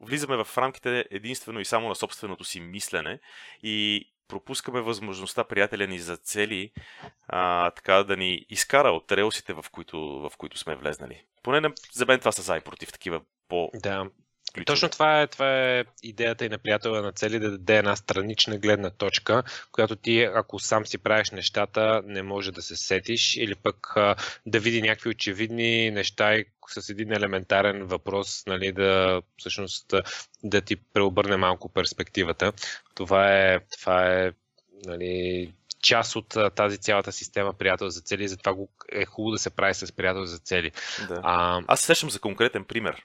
влизаме 0.00 0.44
в 0.44 0.58
рамките 0.58 1.04
единствено 1.10 1.60
и 1.60 1.64
само 1.64 1.88
на 1.88 1.94
собственото 1.94 2.44
си 2.44 2.60
мислене 2.60 3.20
и 3.62 4.08
пропускаме 4.28 4.80
възможността 4.80 5.44
приятеля 5.44 5.86
ни 5.86 5.98
за 5.98 6.16
цели 6.16 6.72
а, 7.28 7.70
така 7.70 7.94
да 7.94 8.16
ни 8.16 8.46
изкара 8.48 8.88
от 8.88 9.12
релсите, 9.12 9.52
в 9.52 9.64
които, 9.72 9.98
в 9.98 10.32
които 10.38 10.58
сме 10.58 10.76
влезнали. 10.76 11.24
Поне 11.42 11.70
за 11.92 12.06
мен 12.06 12.18
това 12.18 12.32
са 12.32 12.42
за 12.42 12.56
и 12.56 12.60
против 12.60 12.92
такива 12.92 13.20
по 13.48 13.70
да. 13.74 14.10
Ключови. 14.54 14.64
Точно 14.64 14.88
това 14.88 15.22
е, 15.22 15.26
това 15.26 15.78
е 15.78 15.84
идеята 16.02 16.44
и 16.44 16.48
на 16.48 16.58
приятела 16.58 17.02
на 17.02 17.12
цели 17.12 17.38
да 17.38 17.50
даде 17.50 17.76
една 17.76 17.96
странична 17.96 18.58
гледна 18.58 18.90
точка, 18.90 19.42
която 19.72 19.96
ти, 19.96 20.22
ако 20.34 20.58
сам 20.58 20.86
си 20.86 20.98
правиш 20.98 21.30
нещата, 21.30 22.02
не 22.04 22.22
може 22.22 22.52
да 22.52 22.62
се 22.62 22.76
сетиш 22.76 23.36
или 23.36 23.54
пък 23.54 23.94
да 24.46 24.60
види 24.60 24.82
някакви 24.82 25.10
очевидни 25.10 25.90
неща 25.90 26.34
и 26.34 26.44
с 26.68 26.88
един 26.88 27.12
елементарен 27.12 27.86
въпрос, 27.86 28.46
нали, 28.46 28.72
да 28.72 29.22
всъщност 29.36 29.94
да 30.42 30.60
ти 30.60 30.76
преобърне 30.76 31.36
малко 31.36 31.68
перспективата. 31.68 32.52
Това 32.94 33.32
е, 33.32 33.60
това 33.80 34.12
е 34.12 34.32
нали, 34.84 35.52
част 35.82 36.16
от 36.16 36.36
тази 36.54 36.78
цялата 36.78 37.12
система 37.12 37.52
приятел 37.52 37.88
за 37.88 38.00
цели, 38.00 38.28
затова 38.28 38.54
е 38.92 39.04
хубаво 39.04 39.32
да 39.32 39.38
се 39.38 39.50
прави 39.50 39.74
с 39.74 39.92
приятел 39.92 40.24
за 40.24 40.38
цели. 40.38 40.72
Да. 41.08 41.20
А, 41.22 41.62
Аз 41.66 41.80
се 41.80 41.86
сещам 41.86 42.10
за 42.10 42.20
конкретен 42.20 42.64
пример. 42.64 43.04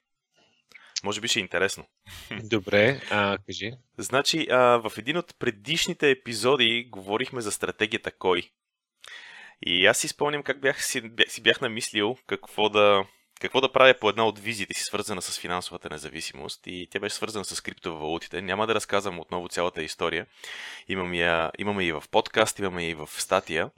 Може 1.04 1.22
би 1.22 1.28
ще 1.28 1.40
е 1.40 1.42
интересно. 1.42 1.86
Добре, 2.44 3.02
а, 3.12 3.38
кажи. 3.46 3.72
Значи, 3.98 4.48
а, 4.52 4.58
в 4.58 4.92
един 4.98 5.18
от 5.18 5.40
предишните 5.40 6.10
епизоди 6.10 6.88
говорихме 6.92 7.42
за 7.42 7.52
стратегията 7.52 8.12
кой. 8.12 8.52
И 9.66 9.86
аз 9.86 9.98
си 9.98 10.08
спомням 10.08 10.44
как 10.44 10.62
бях, 10.62 10.86
си, 10.86 11.02
бях, 11.02 11.32
си 11.32 11.42
бях 11.42 11.62
намислил 11.62 12.18
какво 12.28 12.70
да, 12.70 13.06
какво 13.42 13.62
да 13.62 13.72
правя 13.72 13.94
по 13.94 14.10
една 14.10 14.26
от 14.26 14.40
визите 14.40 14.74
си, 14.74 14.84
свързана 14.84 15.22
с 15.22 15.40
финансовата 15.40 15.90
независимост. 15.90 16.68
И 16.68 16.88
тя 16.92 17.00
беше 17.00 17.16
свързана 17.16 17.46
с 17.46 17.62
криптовалутите. 17.62 18.42
Няма 18.42 18.68
да 18.68 18.76
разказвам 18.76 19.20
отново 19.20 19.48
цялата 19.48 19.84
история. 19.84 20.26
Имам 20.88 21.14
я, 21.14 21.52
имаме 21.58 21.84
и 21.84 21.92
в 21.92 22.04
подкаст, 22.12 22.60
имаме 22.60 22.90
и 22.90 22.94
в 22.94 23.08
статия. 23.08 23.70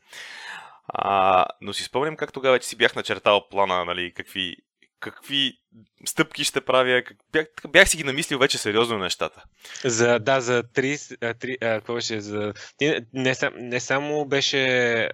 А, 0.87 1.45
но 1.61 1.73
си 1.73 1.83
спомням 1.83 2.15
как 2.15 2.33
тогава 2.33 2.55
вече 2.55 2.67
си 2.67 2.75
бях 2.75 2.95
начертал 2.95 3.49
плана, 3.49 3.85
нали, 3.85 4.13
какви 4.13 4.57
какви 4.99 5.59
стъпки 6.05 6.43
ще 6.43 6.61
правя. 6.61 7.03
Как... 7.03 7.17
Бях, 7.31 7.47
бях 7.69 7.89
си 7.89 7.97
ги 7.97 8.03
намислил 8.03 8.39
вече 8.39 8.57
сериозно 8.57 8.97
нещата. 8.97 9.43
За, 9.83 10.19
да, 10.19 10.41
за 10.41 10.63
три, 10.73 10.97
три 11.39 11.57
а, 11.61 11.65
какво 11.65 11.93
беше, 11.93 12.21
за... 12.21 12.53
Не, 12.81 13.01
не, 13.13 13.35
не 13.55 13.79
само 13.79 14.25
беше 14.25 14.59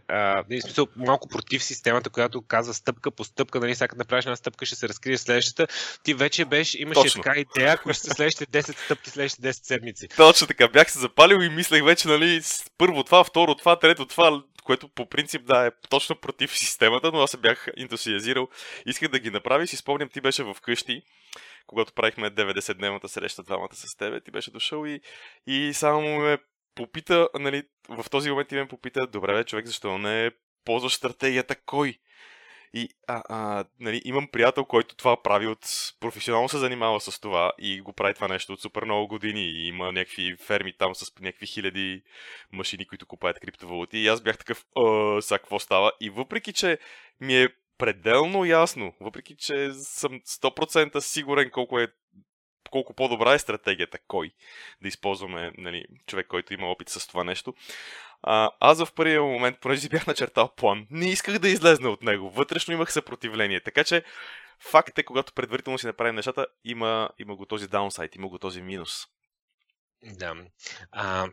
а, 0.07 0.43
в 0.43 0.61
смисъл, 0.61 0.87
малко 0.95 1.27
против 1.27 1.63
системата, 1.63 2.09
която 2.09 2.41
казва 2.41 2.73
стъпка 2.73 3.11
по 3.11 3.23
стъпка, 3.23 3.59
нали, 3.59 3.75
сега 3.75 3.95
да 3.95 4.05
правиш 4.05 4.25
една 4.25 4.35
стъпка, 4.35 4.65
ще 4.65 4.75
се 4.75 4.89
разкрие 4.89 5.17
следващата. 5.17 5.67
Ти 6.03 6.13
вече 6.13 6.45
беше, 6.45 6.81
имаше 6.81 7.01
Точно. 7.01 7.23
така 7.23 7.39
идея, 7.39 7.77
кои 7.77 7.93
ще 7.93 8.03
са 8.03 8.13
следващите 8.13 8.63
10 8.63 8.85
стъпки, 8.85 9.09
следващите 9.09 9.47
10 9.47 9.65
седмици. 9.65 10.07
Точно 10.17 10.47
така, 10.47 10.67
бях 10.67 10.91
се 10.91 10.99
запалил 10.99 11.37
и 11.41 11.49
мислех 11.49 11.83
вече, 11.83 12.07
нали, 12.07 12.41
първо 12.77 13.03
това, 13.03 13.23
второ 13.23 13.55
това, 13.55 13.79
трето 13.79 14.05
това, 14.05 14.41
което 14.65 14.89
по 14.89 15.09
принцип 15.09 15.45
да 15.45 15.67
е 15.67 15.71
точно 15.89 16.15
против 16.15 16.57
системата, 16.57 17.11
но 17.11 17.21
аз 17.21 17.31
се 17.31 17.37
бях 17.37 17.67
ентусиазирал. 17.77 18.47
Исках 18.85 19.09
да 19.09 19.19
ги 19.19 19.29
направя 19.29 19.67
си 19.67 19.77
спомням, 19.77 20.09
ти 20.09 20.21
беше 20.21 20.43
в 20.43 20.57
къщи, 20.61 21.01
когато 21.67 21.93
правихме 21.93 22.31
90-дневната 22.31 23.07
среща 23.07 23.43
двамата 23.43 23.75
с 23.75 23.95
тебе, 23.97 24.21
ти 24.21 24.31
беше 24.31 24.51
дошъл 24.51 24.85
и, 24.85 25.01
и 25.47 25.73
само 25.73 26.19
ме 26.19 26.37
попита, 26.75 27.29
нали, 27.39 27.63
в 27.89 28.05
този 28.09 28.29
момент 28.29 28.49
ти 28.49 28.55
ме 28.55 28.67
попита, 28.67 29.07
добре, 29.07 29.33
бе, 29.33 29.43
човек, 29.43 29.65
защо 29.65 29.97
не 29.97 30.31
ползваш 30.65 30.93
стратегията 30.93 31.55
кой? 31.55 31.99
И 32.73 32.89
а, 33.07 33.23
а, 33.29 33.65
нали, 33.79 34.01
имам 34.05 34.27
приятел, 34.27 34.65
който 34.65 34.95
това 34.95 35.23
прави 35.23 35.47
от... 35.47 35.93
професионално 35.99 36.49
се 36.49 36.57
занимава 36.57 37.01
с 37.01 37.19
това 37.19 37.51
и 37.59 37.81
го 37.81 37.93
прави 37.93 38.13
това 38.13 38.27
нещо 38.27 38.53
от 38.53 38.61
супер 38.61 38.83
много 38.83 39.07
години. 39.07 39.41
И 39.41 39.67
има 39.67 39.91
някакви 39.91 40.35
ферми 40.37 40.73
там 40.77 40.95
с 40.95 41.19
някакви 41.19 41.47
хиляди 41.47 42.03
машини, 42.51 42.87
които 42.87 43.05
купаят 43.05 43.39
криптовалути. 43.39 43.97
И 43.97 44.07
аз 44.07 44.21
бях 44.21 44.37
такъв, 44.37 44.65
сега 45.21 45.39
какво 45.39 45.59
става? 45.59 45.91
И 46.01 46.09
въпреки, 46.09 46.53
че 46.53 46.77
ми 47.21 47.41
е 47.41 47.49
пределно 47.77 48.45
ясно, 48.45 48.93
въпреки, 48.99 49.35
че 49.37 49.71
съм 49.73 50.19
100% 50.21 50.99
сигурен 50.99 51.49
колко 51.51 51.79
е 51.79 51.87
колко 52.71 52.93
по-добра 52.93 53.33
е 53.33 53.39
стратегията, 53.39 53.97
кой 54.07 54.31
да 54.81 54.87
използваме 54.87 55.51
нали, 55.57 55.85
човек, 56.07 56.27
който 56.27 56.53
има 56.53 56.71
опит 56.71 56.89
с 56.89 57.07
това 57.07 57.23
нещо. 57.23 57.53
А, 58.27 58.49
аз 58.59 58.83
в 58.83 58.93
първия 58.95 59.21
момент, 59.21 59.57
понеже 59.61 59.81
си 59.81 59.89
бях 59.89 60.07
начертал 60.07 60.55
план, 60.55 60.87
не 60.91 61.09
исках 61.09 61.39
да 61.39 61.49
излезна 61.49 61.89
от 61.89 62.03
него. 62.03 62.29
Вътрешно 62.29 62.73
имах 62.73 62.93
съпротивление. 62.93 63.61
Така 63.61 63.83
че 63.83 64.03
факт 64.59 64.99
е, 64.99 65.03
когато 65.03 65.33
предварително 65.33 65.79
си 65.79 65.87
направим 65.87 66.15
нещата, 66.15 66.47
има, 66.63 67.09
има 67.19 67.35
го 67.35 67.45
този 67.45 67.67
даунсайд, 67.67 68.15
има 68.15 68.27
го 68.27 68.39
този 68.39 68.61
минус. 68.61 68.91
Да. 70.03 70.35
А, 70.91 71.27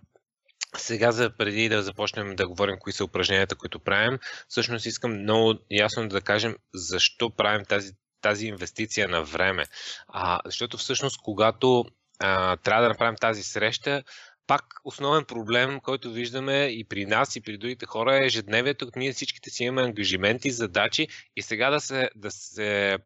сега, 0.76 1.12
за 1.12 1.36
преди 1.36 1.68
да 1.68 1.82
започнем 1.82 2.36
да 2.36 2.48
говорим 2.48 2.76
кои 2.80 2.92
са 2.92 3.04
упражненията, 3.04 3.56
които 3.56 3.80
правим, 3.80 4.18
всъщност 4.48 4.86
искам 4.86 5.12
много 5.12 5.54
ясно 5.70 6.08
да 6.08 6.20
кажем 6.20 6.56
защо 6.74 7.30
правим 7.30 7.64
тази, 7.64 7.92
тази 8.20 8.46
инвестиция 8.46 9.08
на 9.08 9.22
време. 9.22 9.64
А, 10.08 10.40
защото 10.44 10.76
всъщност, 10.76 11.20
когато 11.22 11.84
а, 12.18 12.56
трябва 12.56 12.82
да 12.82 12.88
направим 12.88 13.16
тази 13.16 13.42
среща, 13.42 14.02
пак 14.46 14.80
основен 14.84 15.24
проблем, 15.24 15.80
който 15.80 16.12
виждаме 16.12 16.64
и 16.64 16.84
при 16.84 17.06
нас, 17.06 17.36
и 17.36 17.40
при 17.40 17.58
другите 17.58 17.86
хора 17.86 18.16
е 18.16 18.26
ежедневието, 18.26 18.90
ние 18.96 19.12
всичките 19.12 19.50
си 19.50 19.64
имаме 19.64 19.88
ангажименти, 19.88 20.50
задачи 20.50 21.08
и 21.36 21.42
сега 21.42 21.70
да 21.70 21.80
се, 21.80 22.10
да 22.16 22.30
се 22.30 22.98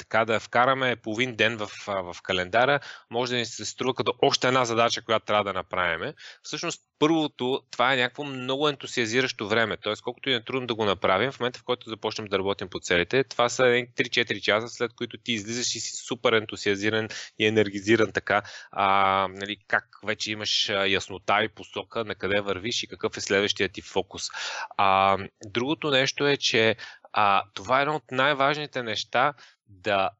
така 0.00 0.24
да 0.24 0.40
вкараме 0.40 0.96
половин 0.96 1.36
ден 1.36 1.56
в, 1.56 1.70
в 1.86 2.16
календара, 2.22 2.80
може 3.10 3.32
да 3.32 3.38
ни 3.38 3.46
се 3.46 3.64
струва 3.64 3.94
като 3.94 4.14
още 4.22 4.48
една 4.48 4.64
задача, 4.64 5.02
която 5.02 5.26
трябва 5.26 5.44
да 5.44 5.52
направим. 5.52 6.12
Всъщност, 6.42 6.82
първото, 6.98 7.62
това 7.70 7.92
е 7.92 7.96
някакво 7.96 8.24
много 8.24 8.68
ентусиазиращо 8.68 9.48
време. 9.48 9.76
Т.е. 9.76 9.92
колкото 10.04 10.30
и 10.30 10.34
е 10.34 10.44
трудно 10.44 10.66
да 10.66 10.74
го 10.74 10.84
направим, 10.84 11.32
в 11.32 11.40
момента 11.40 11.58
в 11.58 11.64
който 11.64 11.90
започнем 11.90 12.26
да 12.26 12.38
работим 12.38 12.68
по 12.68 12.80
целите, 12.80 13.24
това 13.24 13.48
са 13.48 13.62
3-4 13.62 14.40
часа, 14.40 14.68
след 14.68 14.92
които 14.92 15.18
ти 15.18 15.32
излизаш 15.32 15.74
и 15.74 15.80
си 15.80 15.96
супер 15.96 16.32
ентусиазиран 16.32 17.08
и 17.38 17.46
енергизиран 17.46 18.12
така, 18.12 18.42
а, 18.72 19.28
нали, 19.30 19.56
как 19.68 19.84
вече 20.04 20.32
имаш 20.32 20.68
яснота 20.86 21.44
и 21.44 21.48
посока 21.48 22.04
на 22.04 22.14
къде 22.14 22.40
вървиш 22.40 22.82
и 22.82 22.86
какъв 22.86 23.16
е 23.16 23.20
следващия 23.20 23.68
ти 23.68 23.82
фокус. 23.82 24.28
А, 24.76 25.18
другото 25.46 25.90
нещо 25.90 26.26
е, 26.26 26.36
че 26.36 26.76
а, 27.12 27.42
това 27.54 27.78
е 27.78 27.82
едно 27.82 27.94
от 27.94 28.10
най-важните 28.10 28.82
неща 28.82 29.34
да 29.70 30.10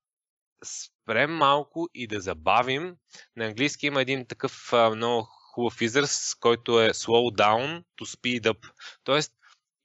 спрем 0.65 1.31
малко 1.31 1.89
и 1.95 2.07
да 2.07 2.21
забавим. 2.21 2.97
На 3.37 3.45
английски 3.45 3.87
има 3.87 4.03
един 4.03 4.27
такъв 4.27 4.73
много 4.95 5.29
хубав 5.55 5.81
израз, 5.81 6.35
който 6.41 6.81
е 6.81 6.91
slow 6.91 7.37
down 7.37 7.85
to 8.01 8.17
speed 8.17 8.43
up. 8.43 8.71
Тоест, 9.05 9.33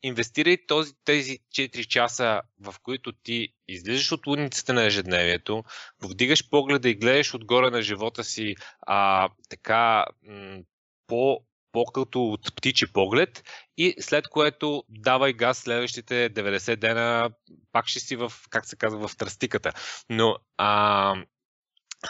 инвестирай 0.03 0.57
този, 0.67 0.93
тези 1.03 1.39
4 1.51 1.87
часа, 1.87 2.41
в 2.59 2.75
които 2.83 3.11
ти 3.11 3.53
излизаш 3.67 4.11
от 4.11 4.27
лудницата 4.27 4.73
на 4.73 4.83
ежедневието, 4.83 5.63
повдигаш 5.99 6.49
погледа 6.49 6.89
и 6.89 6.95
гледаш 6.95 7.33
отгоре 7.33 7.69
на 7.69 7.81
живота 7.81 8.23
си 8.23 8.55
а, 8.81 9.29
така 9.49 10.05
м- 10.23 10.59
по 11.07 11.39
по-като 11.75 12.25
от 12.25 12.55
птичи 12.55 12.93
поглед 12.93 13.43
и 13.77 13.95
след 13.99 14.27
което 14.27 14.83
давай 14.89 15.33
газ 15.33 15.57
следващите 15.57 16.29
90 16.33 16.75
дена, 16.75 17.29
пак 17.71 17.87
ще 17.87 17.99
си 17.99 18.15
в, 18.15 18.33
как 18.49 18.65
се 18.65 18.75
казва, 18.75 19.07
в 19.07 19.17
тръстиката. 19.17 19.71
Но 20.09 20.37
а, 20.57 21.15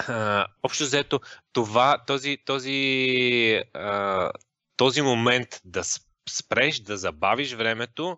а, 0.08 0.48
общо 0.64 0.84
взето, 0.84 1.20
това, 1.54 2.04
този, 2.08 2.38
този, 2.46 3.64
а, 3.74 4.32
този 4.78 5.02
момент 5.02 5.48
да 5.64 5.84
спреш, 6.30 6.80
да 6.80 6.98
забавиш 6.98 7.54
времето, 7.54 8.18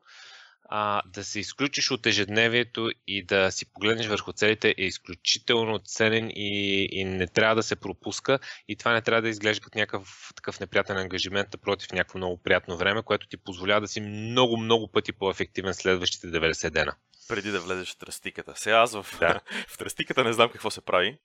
а, 0.69 1.01
да 1.05 1.23
се 1.23 1.39
изключиш 1.39 1.91
от 1.91 2.05
ежедневието 2.05 2.91
и 3.07 3.23
да 3.23 3.51
си 3.51 3.65
погледнеш 3.65 4.07
върху 4.07 4.33
целите 4.33 4.75
е 4.77 4.83
изключително 4.83 5.79
ценен 5.79 6.29
и, 6.29 6.87
и 6.91 7.05
не 7.05 7.27
трябва 7.27 7.55
да 7.55 7.63
се 7.63 7.75
пропуска. 7.75 8.39
И 8.67 8.75
това 8.75 8.93
не 8.93 9.01
трябва 9.01 9.21
да 9.21 9.29
изглежда 9.29 9.63
като 9.63 9.77
някакъв 9.77 10.31
такъв 10.35 10.59
неприятен 10.59 10.97
ангажимент, 10.97 11.55
а 11.55 11.57
против 11.57 11.91
някакво 11.91 12.17
много 12.17 12.37
приятно 12.37 12.77
време, 12.77 13.03
което 13.03 13.27
ти 13.27 13.37
позволява 13.37 13.81
да 13.81 13.87
си 13.87 14.01
много, 14.01 14.57
много 14.57 14.87
пъти 14.87 15.11
по-ефективен 15.11 15.73
следващите 15.73 16.27
90 16.27 16.69
дена 16.69 16.95
преди 17.27 17.51
да 17.51 17.59
влезеш 17.59 17.93
в 17.93 17.97
тръстиката. 17.97 18.53
Сега 18.55 18.75
аз 18.75 18.93
в, 18.93 19.05
да. 19.19 19.41
в 19.67 19.77
тръстиката 19.77 20.23
не 20.23 20.33
знам 20.33 20.49
какво 20.49 20.71
се 20.71 20.81
прави. 20.81 21.17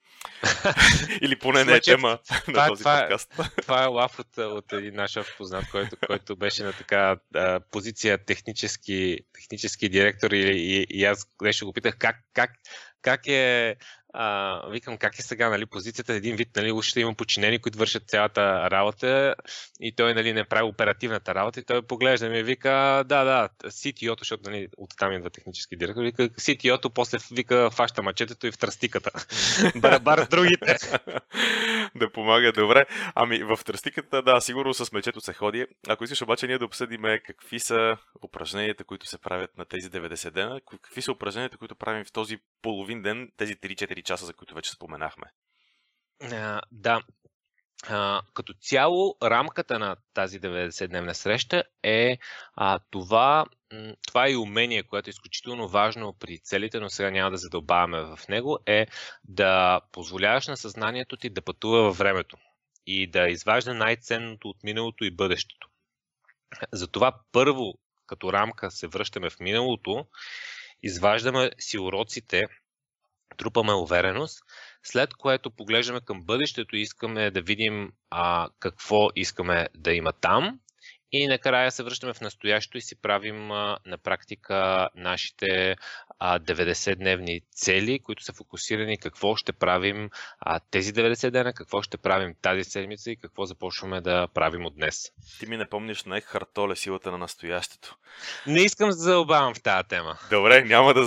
Или 1.20 1.38
поне 1.38 1.64
не 1.64 1.72
е 1.72 1.80
тема 1.80 2.18
това, 2.26 2.62
на 2.62 2.68
този 2.68 2.82
това, 2.82 3.00
подкаст. 3.00 3.34
Това 3.62 3.82
е 3.82 3.86
лаф 3.86 4.18
от, 4.18 4.38
от 4.38 4.72
един 4.72 4.94
наш 4.94 5.18
познат, 5.36 5.70
който, 5.70 5.96
който 6.06 6.36
беше 6.36 6.64
на 6.64 6.72
така 6.72 7.16
а, 7.34 7.60
позиция 7.70 8.24
технически, 8.24 9.18
технически 9.32 9.88
директор 9.88 10.30
и, 10.30 10.38
и, 10.38 10.86
и 10.90 11.04
аз 11.04 11.26
нещо 11.42 11.66
го 11.66 11.72
питах 11.72 11.96
как, 11.98 12.16
как, 12.34 12.50
как 13.02 13.26
е 13.26 13.76
а, 14.12 14.60
викам 14.70 14.96
как 14.98 15.18
е 15.18 15.22
сега, 15.22 15.50
нали, 15.50 15.66
позицията, 15.66 16.12
един 16.12 16.36
вид, 16.36 16.48
нали, 16.56 16.82
ще 16.82 17.00
има 17.00 17.14
подчинени, 17.14 17.58
които 17.58 17.78
вършат 17.78 18.08
цялата 18.08 18.70
работа 18.70 19.34
и 19.80 19.94
той, 19.94 20.14
нали, 20.14 20.32
не 20.32 20.44
прави 20.44 20.62
оперативната 20.62 21.34
работа 21.34 21.60
и 21.60 21.64
той 21.64 21.82
поглежда 21.82 22.28
ми 22.28 22.38
и 22.38 22.42
вика, 22.42 23.04
да, 23.06 23.24
да, 23.24 23.48
CTO-то, 23.64 24.20
защото, 24.20 24.50
нали, 24.50 24.68
оттам 24.76 25.12
идва 25.12 25.30
технически 25.30 25.76
директор, 25.76 26.02
вика, 26.02 26.28
CTO-то 26.28 26.90
после 26.90 27.18
вика, 27.32 27.70
фаща 27.70 28.02
мачетето 28.02 28.46
и 28.46 28.52
в 28.52 28.58
тръстиката. 28.58 29.10
Барабар 29.76 30.24
с 30.24 30.28
другите. 30.28 30.76
да 31.96 32.12
помага, 32.12 32.52
добре. 32.52 32.86
Ами, 33.14 33.42
в 33.42 33.58
тръстиката, 33.64 34.22
да, 34.22 34.40
сигурно 34.40 34.74
с 34.74 34.92
мечето 34.92 35.20
се 35.20 35.32
ходи. 35.32 35.66
Ако 35.88 36.04
искаш 36.04 36.22
обаче 36.22 36.46
ние 36.46 36.58
да 36.58 36.64
обсъдиме 36.64 37.20
какви 37.20 37.60
са 37.60 37.96
упражненията, 38.24 38.84
които 38.84 39.06
се 39.06 39.18
правят 39.18 39.58
на 39.58 39.64
тези 39.64 39.90
90 39.90 40.30
дена, 40.30 40.60
какви 40.66 41.02
са 41.02 41.12
упражненията, 41.12 41.58
които 41.58 41.76
правим 41.76 42.04
в 42.04 42.12
този 42.12 42.38
половин 42.62 43.02
ден, 43.02 43.30
тези 43.36 43.54
3-4 43.54 44.02
часа, 44.02 44.26
за 44.26 44.34
които 44.34 44.54
вече 44.54 44.70
споменахме. 44.70 45.26
А, 46.32 46.60
да. 46.72 47.02
А, 47.88 48.22
като 48.34 48.54
цяло, 48.60 49.16
рамката 49.22 49.78
на 49.78 49.96
тази 50.14 50.40
90-дневна 50.40 51.12
среща 51.12 51.64
е 51.82 52.18
а, 52.54 52.78
това, 52.90 53.44
това 54.06 54.26
е 54.26 54.30
и 54.30 54.36
умение, 54.36 54.82
което 54.82 55.08
е 55.08 55.10
изключително 55.10 55.68
важно 55.68 56.16
при 56.20 56.38
целите, 56.38 56.80
но 56.80 56.90
сега 56.90 57.10
няма 57.10 57.30
да 57.30 57.36
задълбаваме 57.36 58.00
в 58.00 58.18
него, 58.28 58.58
е 58.66 58.86
да 59.24 59.80
позволяваш 59.92 60.46
на 60.46 60.56
съзнанието 60.56 61.16
ти 61.16 61.30
да 61.30 61.42
пътува 61.42 61.82
във 61.82 61.98
времето 61.98 62.36
и 62.86 63.06
да 63.06 63.28
изважда 63.28 63.74
най-ценното 63.74 64.48
от 64.48 64.56
миналото 64.64 65.04
и 65.04 65.10
бъдещето. 65.10 65.68
Затова 66.72 67.20
първо, 67.32 67.74
като 68.06 68.32
рамка, 68.32 68.70
се 68.70 68.86
връщаме 68.86 69.30
в 69.30 69.40
миналото, 69.40 70.06
изваждаме 70.82 71.50
си 71.58 71.78
уроците, 71.78 72.42
трупаме 73.36 73.72
увереност, 73.72 74.42
след 74.82 75.14
което 75.14 75.50
поглеждаме 75.50 76.00
към 76.00 76.22
бъдещето 76.24 76.76
и 76.76 76.80
искаме 76.80 77.30
да 77.30 77.42
видим 77.42 77.92
а, 78.10 78.48
какво 78.58 79.08
искаме 79.16 79.68
да 79.74 79.92
има 79.92 80.12
там 80.12 80.60
и 81.12 81.26
накрая 81.26 81.70
се 81.70 81.82
връщаме 81.82 82.12
в 82.12 82.20
настоящето 82.20 82.78
и 82.78 82.80
си 82.80 82.96
правим 82.96 83.46
на 83.86 83.98
практика 84.04 84.88
нашите 84.94 85.76
а, 86.18 86.38
90-дневни 86.38 87.42
цели, 87.54 87.98
които 87.98 88.24
са 88.24 88.32
фокусирани 88.32 88.98
какво 88.98 89.36
ще 89.36 89.52
правим 89.52 90.10
тези 90.70 90.92
90 90.92 91.30
дена, 91.30 91.52
какво 91.52 91.82
ще 91.82 91.96
правим 91.96 92.34
тази 92.42 92.64
седмица 92.64 93.10
и 93.10 93.16
какво 93.16 93.44
започваме 93.44 94.00
да 94.00 94.28
правим 94.34 94.66
от 94.66 94.74
днес. 94.74 95.12
Ти 95.38 95.46
ми 95.46 95.56
напомниш 95.56 96.04
на 96.04 96.20
Хартоле 96.20 96.76
силата 96.76 97.10
на 97.10 97.18
настоящето. 97.18 97.96
Не 98.46 98.60
искам 98.60 98.88
да 98.88 98.94
задълбавам 98.94 99.54
в 99.54 99.62
тази 99.62 99.88
тема. 99.88 100.18
Добре, 100.30 100.64
няма 100.64 100.94
да, 100.94 101.04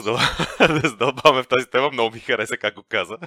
задълбаваме 0.84 1.44
в 1.44 1.48
тази 1.48 1.68
тема. 1.72 1.90
Много 1.94 2.16
ми 2.16 2.20
хареса 2.20 2.58
как 2.58 2.76
го 2.76 2.84
каза. 2.90 3.18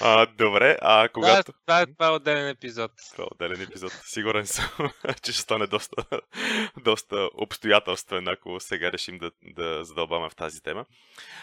А, 0.00 0.26
добре, 0.26 0.76
а 0.82 1.08
когато... 1.08 1.52
Това, 1.52 1.54
това, 1.66 1.86
това 1.86 2.06
е 2.06 2.10
отделен 2.10 2.48
епизод. 2.48 2.92
Това 3.12 3.24
е 3.24 3.28
отделен 3.30 3.62
епизод. 3.62 3.92
Сигурен 3.92 4.46
съм, 4.46 4.68
че 5.22 5.32
ще 5.32 5.42
стане 5.42 5.66
доста, 5.66 6.04
доста 6.84 7.28
обстоятелствен, 7.34 8.28
ако 8.28 8.60
сега 8.60 8.92
решим 8.92 9.18
да, 9.18 9.30
да 9.42 9.84
задълбаме 9.84 10.30
в 10.30 10.36
тази 10.36 10.62
тема. 10.62 10.84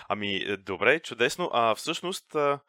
Ами, 0.09 0.57
добре, 0.57 0.99
чудесно. 0.99 1.49
А 1.53 1.75
всъщност, 1.75 2.35
а, 2.35 2.59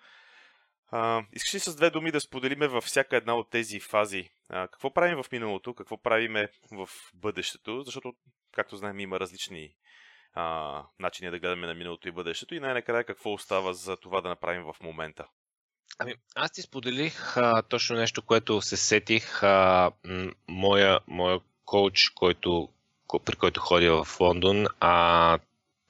а, 0.90 1.22
искаш 1.32 1.54
ли 1.54 1.58
с 1.58 1.76
две 1.76 1.90
думи 1.90 2.12
да 2.12 2.20
споделиме 2.20 2.68
във 2.68 2.84
всяка 2.84 3.16
една 3.16 3.34
от 3.34 3.50
тези 3.50 3.80
фази? 3.80 4.30
А, 4.48 4.68
какво 4.68 4.94
правим 4.94 5.22
в 5.22 5.32
миналото, 5.32 5.74
какво 5.74 6.02
правиме 6.02 6.48
в 6.72 6.88
бъдещето? 7.14 7.82
Защото, 7.82 8.12
както 8.52 8.76
знаем, 8.76 9.00
има 9.00 9.20
различни 9.20 9.74
а, 10.34 10.82
начини 10.98 11.30
да 11.30 11.38
гледаме 11.38 11.66
на 11.66 11.74
миналото 11.74 12.08
и 12.08 12.12
бъдещето 12.12 12.54
и 12.54 12.60
най-накрая 12.60 13.04
какво 13.04 13.32
остава 13.32 13.72
за 13.72 13.96
това 13.96 14.20
да 14.20 14.28
направим 14.28 14.62
в 14.62 14.76
момента. 14.82 15.26
Ами, 15.98 16.14
аз 16.34 16.50
ти 16.50 16.62
споделих 16.62 17.36
а, 17.36 17.62
точно 17.62 17.96
нещо, 17.96 18.22
което 18.22 18.62
се 18.62 18.76
сетих. 18.76 19.42
А, 19.42 19.90
моя, 20.48 21.00
моя 21.06 21.40
коуч, 21.64 22.08
който, 22.08 22.68
при 23.24 23.36
който 23.36 23.60
ходя 23.60 24.04
в 24.04 24.20
Лондон, 24.20 24.66
а, 24.80 25.38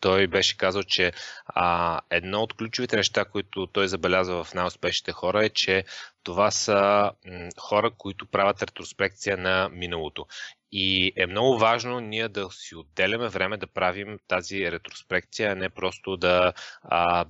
той 0.00 0.26
беше 0.26 0.56
казал, 0.56 0.82
че 0.82 1.12
а, 1.46 2.00
едно 2.10 2.42
от 2.42 2.54
ключовите 2.54 2.96
неща, 2.96 3.24
които 3.24 3.66
той 3.66 3.88
забелязва 3.88 4.44
в 4.44 4.54
най-успешните 4.54 5.12
хора 5.12 5.44
е, 5.44 5.48
че 5.48 5.84
това 6.22 6.50
са 6.50 7.10
м, 7.26 7.48
хора, 7.58 7.90
които 7.90 8.26
правят 8.26 8.62
ретроспекция 8.62 9.36
на 9.36 9.68
миналото. 9.68 10.26
И 10.72 11.12
е 11.16 11.26
много 11.26 11.58
важно 11.58 12.00
ние 12.00 12.28
да 12.28 12.50
си 12.50 12.74
отделяме 12.74 13.28
време 13.28 13.56
да 13.56 13.66
правим 13.66 14.18
тази 14.28 14.72
ретроспекция, 14.72 15.52
а 15.52 15.54
не 15.54 15.68
просто 15.68 16.16
да 16.16 16.52
а, 16.82 17.24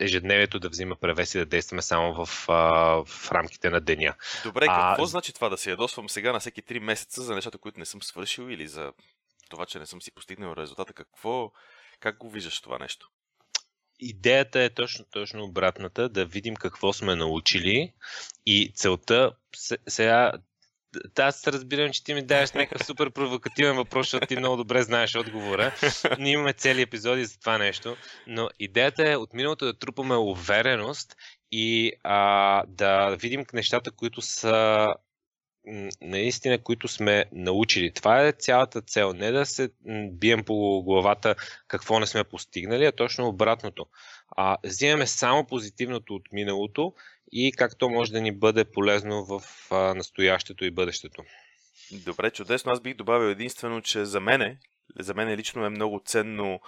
ежедневието 0.00 0.60
да 0.60 0.68
взима 0.68 0.96
превес 0.96 1.34
и 1.34 1.38
да 1.38 1.46
действаме 1.46 1.82
само 1.82 2.24
в, 2.24 2.48
а, 2.48 2.54
в 3.04 3.32
рамките 3.32 3.70
на 3.70 3.80
деня. 3.80 4.14
Добре, 4.44 4.66
какво 4.66 5.02
а... 5.02 5.06
значи 5.06 5.32
това 5.32 5.48
да 5.48 5.56
се 5.56 5.70
ядосвам 5.70 6.08
сега 6.08 6.32
на 6.32 6.40
всеки 6.40 6.62
3 6.62 6.78
месеца 6.78 7.22
за 7.22 7.34
нещата, 7.34 7.58
които 7.58 7.78
не 7.78 7.86
съм 7.86 8.02
свършил 8.02 8.42
или 8.42 8.68
за 8.68 8.92
това, 9.50 9.66
че 9.66 9.78
не 9.78 9.86
съм 9.86 10.02
си 10.02 10.10
постигнал 10.10 10.54
резултата? 10.56 10.92
Какво, 10.92 11.52
как 12.00 12.18
го 12.18 12.30
виждаш 12.30 12.60
това 12.60 12.78
нещо? 12.78 13.10
Идеята 14.00 14.62
е 14.62 14.70
точно, 14.70 15.04
точно 15.10 15.44
обратната, 15.44 16.08
да 16.08 16.24
видим 16.24 16.54
какво 16.54 16.92
сме 16.92 17.14
научили 17.14 17.92
и 18.46 18.72
целта 18.74 19.32
сега 19.88 20.32
аз 21.18 21.46
разбирам, 21.46 21.92
че 21.92 22.04
ти 22.04 22.14
ми 22.14 22.22
даваш 22.22 22.52
някакъв 22.52 22.86
супер 22.86 23.10
провокативен 23.10 23.76
въпрос, 23.76 24.06
защото 24.06 24.26
ти 24.26 24.36
много 24.36 24.56
добре 24.56 24.82
знаеш 24.82 25.16
отговора. 25.16 25.74
Ние 26.18 26.32
имаме 26.32 26.52
цели 26.52 26.82
епизоди 26.82 27.24
за 27.24 27.40
това 27.40 27.58
нещо, 27.58 27.96
но 28.26 28.48
идеята 28.58 29.10
е 29.10 29.16
от 29.16 29.34
миналото 29.34 29.64
да 29.64 29.78
трупаме 29.78 30.16
увереност 30.16 31.16
и 31.52 31.92
а, 32.02 32.62
да 32.68 33.16
видим 33.16 33.44
нещата, 33.52 33.90
които 33.90 34.22
са 34.22 34.88
наистина, 36.00 36.62
които 36.62 36.88
сме 36.88 37.24
научили. 37.32 37.92
Това 37.92 38.26
е 38.26 38.32
цялата 38.32 38.80
цел. 38.80 39.12
Не 39.12 39.30
да 39.30 39.46
се 39.46 39.70
бием 40.10 40.44
по 40.44 40.82
главата 40.82 41.34
какво 41.68 42.00
не 42.00 42.06
сме 42.06 42.24
постигнали, 42.24 42.84
а 42.84 42.92
точно 42.92 43.28
обратното. 43.28 43.86
А, 44.36 44.56
взимаме 44.64 45.06
само 45.06 45.46
позитивното 45.46 46.14
от 46.14 46.32
миналото 46.32 46.94
и 47.32 47.52
как 47.52 47.78
то 47.78 47.90
може 47.90 48.12
да 48.12 48.20
ни 48.20 48.32
бъде 48.32 48.64
полезно 48.64 49.24
в 49.24 49.42
а, 49.70 49.94
настоящето 49.94 50.64
и 50.64 50.70
бъдещето. 50.70 51.24
Добре, 51.92 52.30
чудесно. 52.30 52.72
Аз 52.72 52.80
бих 52.80 52.94
добавил 52.94 53.26
единствено, 53.28 53.80
че 53.80 54.04
за 54.04 54.20
мене, 54.20 54.58
за 54.98 55.14
мен 55.14 55.28
лично 55.28 55.64
е 55.64 55.70
много 55.70 56.02
ценно 56.04 56.60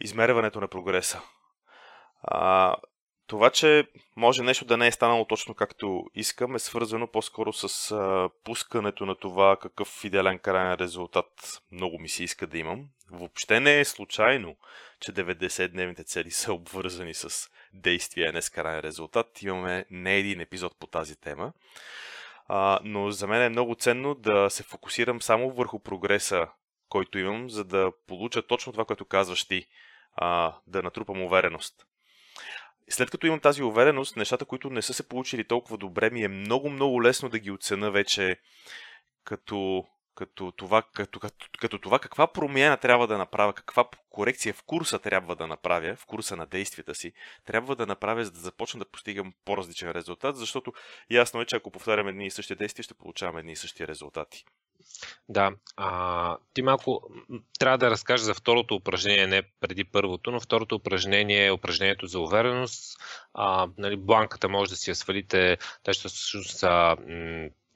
измерването 0.00 0.60
на 0.60 0.68
прогреса. 0.68 1.20
А, 2.22 2.74
това, 3.28 3.50
че 3.50 3.86
може 4.16 4.42
нещо 4.42 4.64
да 4.64 4.76
не 4.76 4.86
е 4.86 4.92
станало 4.92 5.24
точно 5.24 5.54
както 5.54 6.04
искам, 6.14 6.54
е 6.54 6.58
свързано 6.58 7.06
по-скоро 7.06 7.52
с 7.52 7.90
а, 7.90 8.30
пускането 8.44 9.06
на 9.06 9.14
това 9.14 9.56
какъв 9.56 10.04
идеален 10.04 10.38
крайен 10.38 10.74
резултат 10.74 11.62
много 11.72 11.98
ми 11.98 12.08
се 12.08 12.24
иска 12.24 12.46
да 12.46 12.58
имам. 12.58 12.88
Въобще 13.10 13.60
не 13.60 13.80
е 13.80 13.84
случайно, 13.84 14.56
че 15.00 15.12
90-дневните 15.12 16.04
цели 16.04 16.30
са 16.30 16.52
обвързани 16.52 17.14
с 17.14 17.50
действие, 17.72 18.26
а 18.28 18.32
не 18.32 18.42
с 18.42 18.50
крайен 18.50 18.80
резултат. 18.80 19.42
Имаме 19.42 19.84
не 19.90 20.16
един 20.16 20.40
епизод 20.40 20.78
по 20.78 20.86
тази 20.86 21.16
тема. 21.16 21.52
А, 22.46 22.78
но 22.84 23.10
за 23.10 23.26
мен 23.26 23.42
е 23.42 23.48
много 23.48 23.74
ценно 23.74 24.14
да 24.14 24.50
се 24.50 24.62
фокусирам 24.62 25.22
само 25.22 25.50
върху 25.50 25.78
прогреса, 25.78 26.48
който 26.88 27.18
имам, 27.18 27.50
за 27.50 27.64
да 27.64 27.92
получа 28.06 28.42
точно 28.42 28.72
това, 28.72 28.84
което 28.84 29.04
казваш 29.04 29.44
ти, 29.44 29.66
а, 30.16 30.54
да 30.66 30.82
натрупам 30.82 31.22
увереност. 31.22 31.84
След 32.90 33.10
като 33.10 33.26
имам 33.26 33.40
тази 33.40 33.62
увереност, 33.62 34.16
нещата, 34.16 34.44
които 34.44 34.70
не 34.70 34.82
са 34.82 34.94
се 34.94 35.08
получили 35.08 35.44
толкова 35.44 35.78
добре, 35.78 36.10
ми 36.10 36.22
е 36.22 36.28
много, 36.28 36.70
много 36.70 37.02
лесно 37.02 37.28
да 37.28 37.38
ги 37.38 37.50
оцена 37.50 37.90
вече 37.90 38.36
като, 39.24 39.84
като, 40.14 40.52
това, 40.52 40.82
като, 40.82 41.20
като, 41.20 41.46
като 41.58 41.78
това 41.78 41.98
каква 41.98 42.26
промяна 42.26 42.76
трябва 42.76 43.06
да 43.06 43.18
направя, 43.18 43.52
каква 43.52 43.88
корекция 44.10 44.54
в 44.54 44.62
курса 44.62 44.98
трябва 44.98 45.36
да 45.36 45.46
направя, 45.46 45.96
в 45.96 46.06
курса 46.06 46.36
на 46.36 46.46
действията 46.46 46.94
си, 46.94 47.12
трябва 47.44 47.76
да 47.76 47.86
направя, 47.86 48.24
за 48.24 48.30
да 48.30 48.40
започна 48.40 48.78
да 48.78 48.90
постигам 48.90 49.32
по-различен 49.44 49.90
резултат, 49.90 50.36
защото 50.36 50.72
ясно 51.10 51.40
е, 51.40 51.44
че 51.44 51.56
ако 51.56 51.70
повтарям 51.70 52.08
едни 52.08 52.26
и 52.26 52.30
същи 52.30 52.54
действия, 52.54 52.82
ще 52.82 52.94
получавам 52.94 53.36
едни 53.36 53.52
и 53.52 53.56
същи 53.56 53.88
резултати. 53.88 54.44
Да, 55.28 55.52
а, 55.76 56.36
ти 56.54 56.62
малко 56.62 57.10
трябва 57.58 57.78
да 57.78 57.90
разкажеш 57.90 58.24
за 58.24 58.34
второто 58.34 58.74
упражнение, 58.74 59.26
не 59.26 59.42
преди 59.60 59.84
първото, 59.84 60.30
но 60.30 60.40
второто 60.40 60.74
упражнение 60.74 61.46
е 61.46 61.52
упражнението 61.52 62.06
за 62.06 62.20
увереност. 62.20 62.98
А, 63.34 63.68
нали, 63.78 63.96
бланката 63.96 64.48
може 64.48 64.70
да 64.70 64.76
си 64.76 64.90
я 64.90 64.94
свалите, 64.94 65.58
те 65.82 65.92
ще 65.92 66.08
всъщност 66.08 66.62
а, 66.62 66.96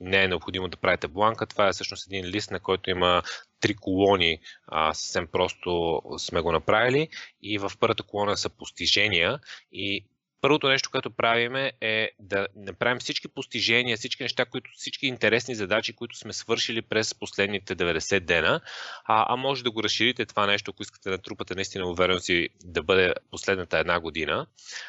не 0.03 0.23
е 0.23 0.29
необходимо 0.29 0.69
да 0.69 0.77
правите 0.77 1.09
бланка. 1.09 1.47
Това 1.47 1.69
е 1.69 1.73
всъщност 1.73 2.07
един 2.07 2.25
лист, 2.25 2.51
на 2.51 2.61
който 2.61 2.91
има 2.91 3.23
три 3.61 3.75
колони. 3.75 4.39
А, 4.67 4.95
съвсем 4.95 5.27
просто 5.27 6.03
сме 6.19 6.41
го 6.41 6.53
направили. 6.53 7.09
И 7.43 7.59
в 7.59 7.73
първата 7.81 8.03
колона 8.03 8.37
са 8.37 8.49
постижения. 8.49 9.41
И 9.73 10.05
първото 10.43 10.69
нещо, 10.69 10.91
което 10.91 11.11
правиме 11.11 11.73
е 11.81 12.11
да 12.19 12.47
направим 12.57 12.99
всички 12.99 13.29
постижения, 13.29 13.97
всички 13.97 14.23
неща, 14.23 14.45
които, 14.45 14.71
всички 14.77 15.07
интересни 15.07 15.55
задачи, 15.55 15.93
които 15.93 16.17
сме 16.17 16.33
свършили 16.33 16.83
през 16.83 17.15
последните 17.15 17.77
90 17.77 18.21
дена, 18.21 18.61
а, 19.05 19.35
а 19.35 19.37
може 19.37 19.65
да 19.65 19.71
го 19.71 19.83
разширите 19.83 20.27
това 20.27 20.47
нещо, 20.47 20.71
ако 20.71 20.83
искате 20.83 21.11
да 21.11 21.19
трупате 21.19 21.55
наистина 21.55 21.91
увереност 21.91 22.29
и 22.29 22.49
да 22.65 22.83
бъде 22.83 23.15
последната 23.31 23.79
една 23.79 24.01
година. 24.01 24.47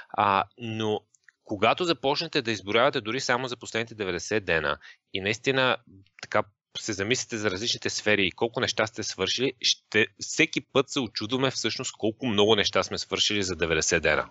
А, 0.10 0.44
но 0.58 1.02
когато 1.44 1.84
започнете 1.84 2.42
да 2.42 2.52
изброявате 2.52 3.02
дори 3.02 3.20
само 3.20 3.48
за 3.48 3.58
последните 3.58 3.96
90 3.96 4.40
дена 4.40 4.78
и 5.14 5.22
наистина 5.22 5.78
така 6.22 6.44
се 6.80 6.94
замислите 6.94 7.38
за 7.38 7.52
различните 7.52 7.90
сфери 7.90 8.28
и 8.28 8.32
колко 8.32 8.60
неща 8.60 8.88
сте 8.88 9.04
свършили, 9.04 9.54
ще, 9.62 10.08
всеки 10.20 10.62
път 10.62 10.90
се 10.90 11.00
очудваме 11.00 11.52
всъщност 11.52 11.92
колко 11.98 12.26
много 12.26 12.56
неща 12.56 12.84
сме 12.84 12.98
свършили 12.98 13.44
за 13.44 13.56
90 13.56 14.00
дена. 14.00 14.30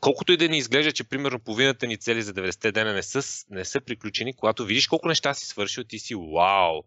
Колкото 0.00 0.32
и 0.32 0.36
да 0.36 0.48
ни 0.48 0.58
изглежда, 0.58 0.92
че 0.92 1.04
примерно 1.04 1.40
половината 1.40 1.86
ни 1.86 1.96
цели 1.96 2.22
за 2.22 2.32
90 2.32 2.72
дена 2.72 2.92
не 2.94 3.02
са, 3.02 3.44
не 3.50 3.64
са 3.64 3.80
приключени, 3.80 4.34
когато 4.34 4.64
видиш 4.64 4.86
колко 4.86 5.08
неща 5.08 5.34
си 5.34 5.46
свършил, 5.46 5.84
ти 5.84 5.98
си 5.98 6.14
вау! 6.14 6.82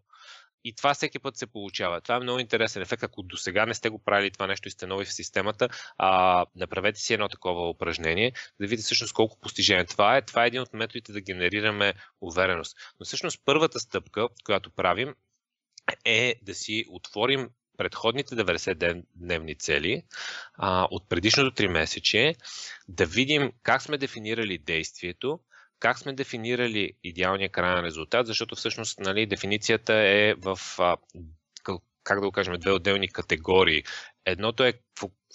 И 0.64 0.72
това 0.72 0.94
всеки 0.94 1.18
път 1.18 1.36
се 1.36 1.46
получава. 1.46 2.00
Това 2.00 2.16
е 2.16 2.20
много 2.20 2.38
интересен 2.38 2.82
ефект. 2.82 3.02
Ако 3.02 3.22
до 3.22 3.36
сега 3.36 3.66
не 3.66 3.74
сте 3.74 3.88
го 3.88 3.98
правили 3.98 4.30
това 4.30 4.46
нещо 4.46 4.68
и 4.68 4.70
сте 4.70 4.86
нови 4.86 5.04
в 5.04 5.12
системата, 5.12 5.68
а, 5.98 6.46
направете 6.56 7.00
си 7.00 7.14
едно 7.14 7.28
такова 7.28 7.68
упражнение, 7.70 8.32
да 8.60 8.66
видите 8.66 8.84
всъщност 8.84 9.12
колко 9.12 9.40
постижения. 9.40 9.86
Това 9.86 10.16
е, 10.16 10.22
това 10.22 10.44
е 10.44 10.46
един 10.46 10.60
от 10.60 10.72
методите 10.72 11.12
да 11.12 11.20
генерираме 11.20 11.94
увереност. 12.20 12.76
Но 13.00 13.06
всъщност 13.06 13.42
първата 13.44 13.80
стъпка, 13.80 14.28
която 14.44 14.70
правим, 14.70 15.14
е 16.04 16.34
да 16.42 16.54
си 16.54 16.84
отворим 16.88 17.48
предходните 17.76 18.34
90-дневни 18.36 19.58
цели 19.58 20.02
а, 20.54 20.88
от 20.90 21.08
предишното 21.08 21.62
3 21.62 21.68
месече, 21.68 22.34
да 22.88 23.06
видим 23.06 23.52
как 23.62 23.82
сме 23.82 23.98
дефинирали 23.98 24.58
действието, 24.58 25.40
как 25.84 25.98
сме 25.98 26.12
дефинирали 26.12 26.92
идеалния 27.02 27.48
крайен 27.48 27.84
резултат, 27.84 28.26
защото 28.26 28.56
всъщност 28.56 29.00
нали, 29.00 29.26
дефиницията 29.26 29.94
е 29.94 30.34
в, 30.34 30.58
как 32.04 32.20
да 32.20 32.26
го 32.26 32.32
кажем, 32.32 32.54
две 32.58 32.72
отделни 32.72 33.08
категории. 33.08 33.84
Едното 34.26 34.64
е 34.64 34.72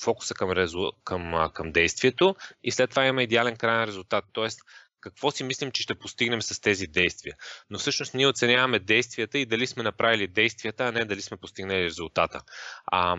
фокуса 0.03 0.33
към, 0.33 0.51
резу... 0.51 0.91
към, 1.03 1.49
към 1.53 1.71
действието 1.71 2.35
и 2.63 2.71
след 2.71 2.89
това 2.89 3.05
имаме 3.05 3.23
идеален 3.23 3.55
крайен 3.55 3.83
резултат. 3.83 4.25
Тоест, 4.33 4.59
какво 5.01 5.31
си 5.31 5.43
мислим, 5.43 5.71
че 5.71 5.81
ще 5.81 5.99
постигнем 5.99 6.41
с 6.41 6.61
тези 6.61 6.87
действия. 6.87 7.35
Но 7.69 7.79
всъщност 7.79 8.13
ние 8.13 8.27
оценяваме 8.27 8.79
действията 8.79 9.39
и 9.39 9.45
дали 9.45 9.67
сме 9.67 9.83
направили 9.83 10.27
действията, 10.27 10.83
а 10.83 10.91
не 10.91 11.05
дали 11.05 11.21
сме 11.21 11.37
постигнали 11.37 11.83
резултата. 11.83 12.41
А, 12.85 13.17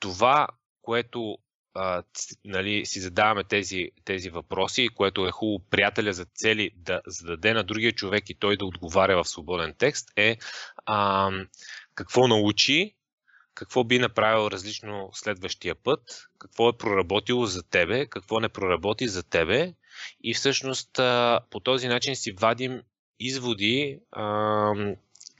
това, 0.00 0.48
което 0.82 1.38
а, 1.76 2.02
нали, 2.44 2.86
си 2.86 3.00
задаваме 3.00 3.44
тези, 3.44 3.90
тези 4.04 4.30
въпроси, 4.30 4.88
което 4.94 5.26
е 5.26 5.30
хубаво 5.30 5.64
приятеля 5.70 6.12
за 6.12 6.24
цели 6.24 6.70
да 6.76 7.00
зададе 7.06 7.54
на 7.54 7.64
другия 7.64 7.92
човек 7.92 8.30
и 8.30 8.34
той 8.34 8.56
да 8.56 8.64
отговаря 8.64 9.22
в 9.22 9.28
свободен 9.28 9.74
текст, 9.78 10.10
е 10.16 10.36
а, 10.86 11.30
какво 11.94 12.28
научи, 12.28 12.94
какво 13.54 13.84
би 13.84 13.98
направил 13.98 14.48
различно 14.50 15.10
следващия 15.12 15.74
път, 15.74 16.28
какво 16.38 16.68
е 16.68 16.76
проработило 16.78 17.46
за 17.46 17.62
тебе, 17.62 18.06
какво 18.06 18.40
не 18.40 18.48
проработи 18.48 19.08
за 19.08 19.22
тебе. 19.22 19.74
И 20.22 20.34
всъщност 20.34 20.98
а, 20.98 21.40
по 21.50 21.60
този 21.60 21.88
начин 21.88 22.16
си 22.16 22.32
вадим 22.32 22.82
изводи 23.20 24.00
а, 24.12 24.74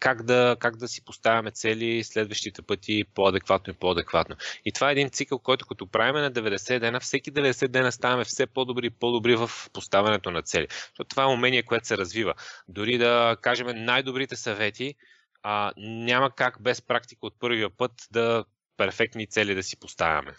как 0.01 0.23
да, 0.23 0.57
как 0.61 0.77
да 0.77 0.89
си 0.89 1.05
поставяме 1.05 1.51
цели 1.51 2.05
следващите 2.05 2.63
пъти 2.63 3.05
по-адекватно 3.15 3.71
и 3.71 3.77
по-адекватно. 3.77 4.37
И 4.65 4.73
това 4.73 4.89
е 4.89 4.93
един 4.93 5.11
цикъл, 5.11 5.39
който 5.39 5.67
като 5.67 5.87
правиме 5.87 6.21
на 6.21 6.33
90 6.33 6.79
дена, 6.79 7.01
всеки 7.01 7.33
90 7.33 7.69
дена 7.69 7.93
ставаме 7.93 8.25
все 8.25 8.47
по-добри 8.47 8.87
и 8.87 8.91
по-добри 8.91 9.37
в 9.37 9.51
поставянето 9.73 10.31
на 10.31 10.43
цели. 10.43 10.67
Защото 10.71 11.09
това 11.09 11.23
е 11.23 11.27
умение, 11.27 11.63
което 11.63 11.87
се 11.87 11.99
развива. 11.99 12.35
Дори 12.69 12.99
да 12.99 13.37
кажем 13.41 13.85
най-добрите 13.85 14.37
съвети, 14.37 14.95
а, 15.43 15.73
няма 15.77 16.31
как 16.31 16.63
без 16.63 16.83
практика 16.83 17.27
от 17.27 17.41
първия 17.41 17.71
път 17.71 17.93
да 18.11 18.45
перфектни 18.77 19.27
цели 19.27 19.55
да 19.55 19.63
си 19.63 19.77
поставяме. 19.77 20.35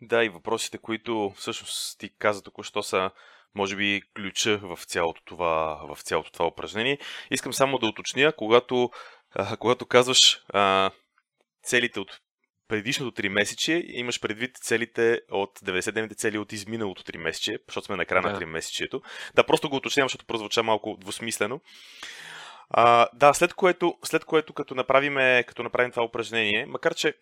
Да, 0.00 0.24
и 0.24 0.28
въпросите, 0.28 0.78
които 0.78 1.32
всъщност 1.36 1.98
ти 1.98 2.10
каза 2.18 2.42
току-що 2.42 2.82
са 2.82 3.10
може 3.54 3.76
би 3.76 4.02
ключа 4.16 4.58
в 4.62 4.78
цялото 4.84 5.22
това, 5.24 5.80
в 5.94 6.02
цялото 6.02 6.32
това 6.32 6.46
упражнение. 6.46 6.98
Искам 7.30 7.52
само 7.52 7.78
да 7.78 7.86
уточня, 7.86 8.32
когато, 8.32 8.90
а, 9.34 9.56
когато 9.56 9.86
казваш 9.86 10.40
а, 10.48 10.90
целите 11.62 12.00
от 12.00 12.20
предишното 12.68 13.22
3 13.22 13.28
месече, 13.28 13.84
имаш 13.86 14.20
предвид 14.20 14.50
целите 14.56 15.20
от 15.30 15.58
90-дневните 15.58 16.16
цели 16.16 16.38
от 16.38 16.52
изминалото 16.52 17.02
3 17.02 17.16
месече, 17.16 17.58
защото 17.68 17.84
сме 17.84 17.96
на 17.96 18.06
края 18.06 18.22
да. 18.22 18.32
на 18.32 18.40
3 18.40 18.44
месечето. 18.44 19.02
Да, 19.34 19.44
просто 19.44 19.68
го 19.68 19.76
уточнявам, 19.76 20.08
защото 20.08 20.26
прозвуча 20.26 20.62
малко 20.62 20.96
двусмислено. 21.00 21.60
А, 22.70 23.08
да, 23.14 23.34
след 23.34 23.54
което, 23.54 23.98
след 24.04 24.24
което 24.24 24.52
като, 24.52 24.74
направим, 24.74 25.44
като 25.46 25.62
направим 25.62 25.90
това 25.90 26.04
упражнение, 26.04 26.66
макар 26.66 26.94
че 26.94 27.14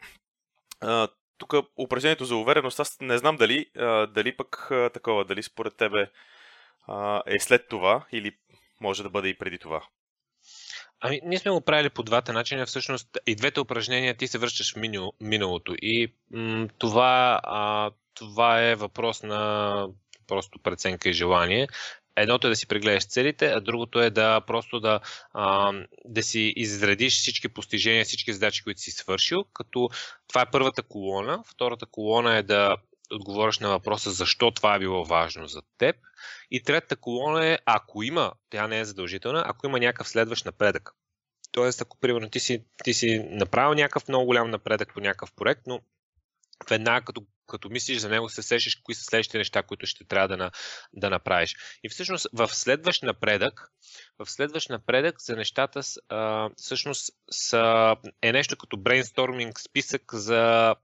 а, 0.80 1.08
тук 1.38 1.54
упражнението 1.78 2.24
за 2.24 2.36
увереност, 2.36 2.80
аз 2.80 3.00
не 3.00 3.18
знам 3.18 3.36
дали, 3.36 3.66
дали 4.08 4.36
пък 4.36 4.70
такова, 4.94 5.24
дали 5.24 5.42
според 5.42 5.76
тебе 5.76 6.10
е 7.26 7.38
след 7.38 7.68
това 7.68 8.06
или 8.12 8.32
може 8.80 9.02
да 9.02 9.10
бъде 9.10 9.28
и 9.28 9.38
преди 9.38 9.58
това. 9.58 9.82
Ами, 11.00 11.20
ние 11.24 11.38
сме 11.38 11.50
го 11.50 11.60
правили 11.60 11.90
по 11.90 12.02
двата 12.02 12.32
начина. 12.32 12.66
Всъщност 12.66 13.18
и 13.26 13.34
двете 13.34 13.60
упражнения 13.60 14.16
ти 14.16 14.28
се 14.28 14.38
връщаш 14.38 14.72
в 14.72 14.76
минало, 14.76 15.12
миналото. 15.20 15.74
И 15.82 16.12
м- 16.30 16.68
това, 16.78 17.40
а, 17.42 17.90
това 18.14 18.62
е 18.62 18.74
въпрос 18.74 19.22
на 19.22 19.88
просто 20.26 20.58
преценка 20.58 21.08
и 21.08 21.12
желание. 21.12 21.68
Едното 22.16 22.46
е 22.46 22.50
да 22.50 22.56
си 22.56 22.66
прегледаш 22.66 23.06
целите, 23.06 23.46
а 23.46 23.60
другото 23.60 24.00
е 24.00 24.10
да 24.10 24.40
просто 24.40 24.80
да, 24.80 25.00
а, 25.32 25.72
да 26.04 26.22
си 26.22 26.52
изредиш 26.56 27.18
всички 27.18 27.48
постижения, 27.48 28.04
всички 28.04 28.32
задачи, 28.32 28.62
които 28.62 28.80
си 28.80 28.90
свършил, 28.90 29.44
като 29.52 29.90
това 30.28 30.40
е 30.40 30.50
първата 30.52 30.82
колона. 30.82 31.42
Втората 31.46 31.86
колона 31.86 32.36
е 32.36 32.42
да 32.42 32.76
отговориш 33.12 33.58
на 33.58 33.68
въпроса 33.68 34.10
защо 34.10 34.50
това 34.50 34.74
е 34.74 34.78
било 34.78 35.04
важно 35.04 35.46
за 35.48 35.62
теб. 35.78 35.96
И 36.50 36.62
третата 36.62 36.96
колона 36.96 37.46
е, 37.46 37.58
ако 37.64 38.02
има, 38.02 38.32
тя 38.50 38.68
не 38.68 38.78
е 38.80 38.84
задължителна, 38.84 39.44
ако 39.46 39.66
има 39.66 39.78
някакъв 39.78 40.08
следващ 40.08 40.44
напредък. 40.44 40.90
Тоест, 41.52 41.80
ако 41.80 41.98
примерно 41.98 42.30
ти 42.30 42.40
си, 42.40 42.64
ти 42.84 42.94
си 42.94 43.26
направил 43.30 43.74
някакъв 43.74 44.08
много 44.08 44.26
голям 44.26 44.50
напредък 44.50 44.94
по 44.94 45.00
някакъв 45.00 45.32
проект, 45.32 45.62
но 45.66 45.80
веднага 46.70 47.04
като 47.04 47.22
като 47.46 47.68
мислиш 47.68 47.98
за 47.98 48.08
него, 48.08 48.28
се 48.28 48.42
сещаш 48.42 48.74
кои 48.74 48.94
са 48.94 49.04
следващите 49.04 49.38
неща, 49.38 49.62
които 49.62 49.86
ще 49.86 50.04
трябва 50.04 50.28
да, 50.28 50.36
на, 50.36 50.50
да 50.92 51.10
направиш. 51.10 51.56
И 51.84 51.88
всъщност 51.88 52.26
в 52.32 52.48
следващ 52.48 53.02
напредък, 53.02 53.72
в 54.18 54.30
следващ 54.30 54.70
напредък 54.70 55.22
за 55.22 55.36
нещата 55.36 55.80
а, 56.08 56.50
всъщност 56.56 57.10
са, 57.30 57.96
е 58.22 58.32
нещо 58.32 58.56
като 58.56 58.76
брейнсторминг 58.76 59.60
списък 59.60 60.02
за 60.12 60.74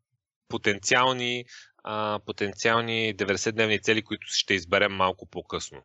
потенциални 0.49 1.45
а, 1.85 2.19
потенциални 2.27 3.17
90-дневни 3.17 3.83
цели, 3.83 4.03
които 4.03 4.27
ще 4.31 4.55
изберем 4.55 4.93
малко 4.93 5.27
по-късно. 5.27 5.83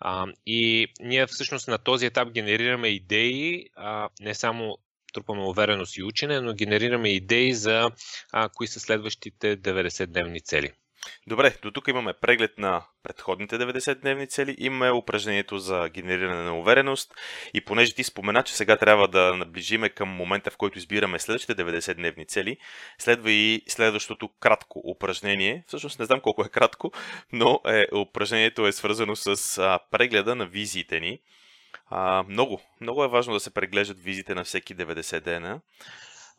А, 0.00 0.26
и 0.46 0.86
ние 1.00 1.26
всъщност 1.26 1.68
на 1.68 1.78
този 1.78 2.06
етап 2.06 2.30
генерираме 2.30 2.88
идеи, 2.88 3.66
а, 3.76 4.08
не 4.20 4.34
само 4.34 4.78
трупаме 5.14 5.42
увереност 5.42 5.96
и 5.96 6.02
учене, 6.02 6.40
но 6.40 6.54
генерираме 6.54 7.08
идеи 7.08 7.54
за 7.54 7.90
а, 8.32 8.48
кои 8.48 8.66
са 8.66 8.80
следващите 8.80 9.56
90-дневни 9.56 10.44
цели. 10.44 10.72
Добре, 11.26 11.54
до 11.62 11.70
тук 11.70 11.88
имаме 11.88 12.12
преглед 12.12 12.58
на 12.58 12.84
предходните 13.02 13.58
90-дневни 13.58 14.28
цели, 14.28 14.56
имаме 14.58 14.90
упражнението 14.90 15.58
за 15.58 15.88
генериране 15.88 16.42
на 16.42 16.58
увереност 16.58 17.14
и 17.54 17.60
понеже 17.60 17.94
ти 17.94 18.04
спомена, 18.04 18.42
че 18.42 18.56
сега 18.56 18.76
трябва 18.76 19.08
да 19.08 19.36
наближиме 19.36 19.88
към 19.88 20.08
момента, 20.08 20.50
в 20.50 20.56
който 20.56 20.78
избираме 20.78 21.18
следващите 21.18 21.64
90-дневни 21.64 22.28
цели, 22.28 22.56
следва 22.98 23.30
и 23.30 23.62
следващото 23.68 24.28
кратко 24.40 24.82
упражнение. 24.84 25.64
Всъщност 25.66 25.98
не 25.98 26.04
знам 26.04 26.20
колко 26.20 26.42
е 26.42 26.48
кратко, 26.48 26.92
но 27.32 27.60
е, 27.66 27.86
упражнението 27.96 28.66
е 28.66 28.72
свързано 28.72 29.16
с 29.16 29.58
а, 29.58 29.78
прегледа 29.90 30.34
на 30.34 30.46
визиите 30.46 31.00
ни. 31.00 31.18
А, 31.90 32.24
много, 32.28 32.60
много 32.80 33.04
е 33.04 33.08
важно 33.08 33.32
да 33.32 33.40
се 33.40 33.54
преглеждат 33.54 34.00
визите 34.00 34.34
на 34.34 34.44
всеки 34.44 34.76
90 34.76 35.20
дена. 35.20 35.60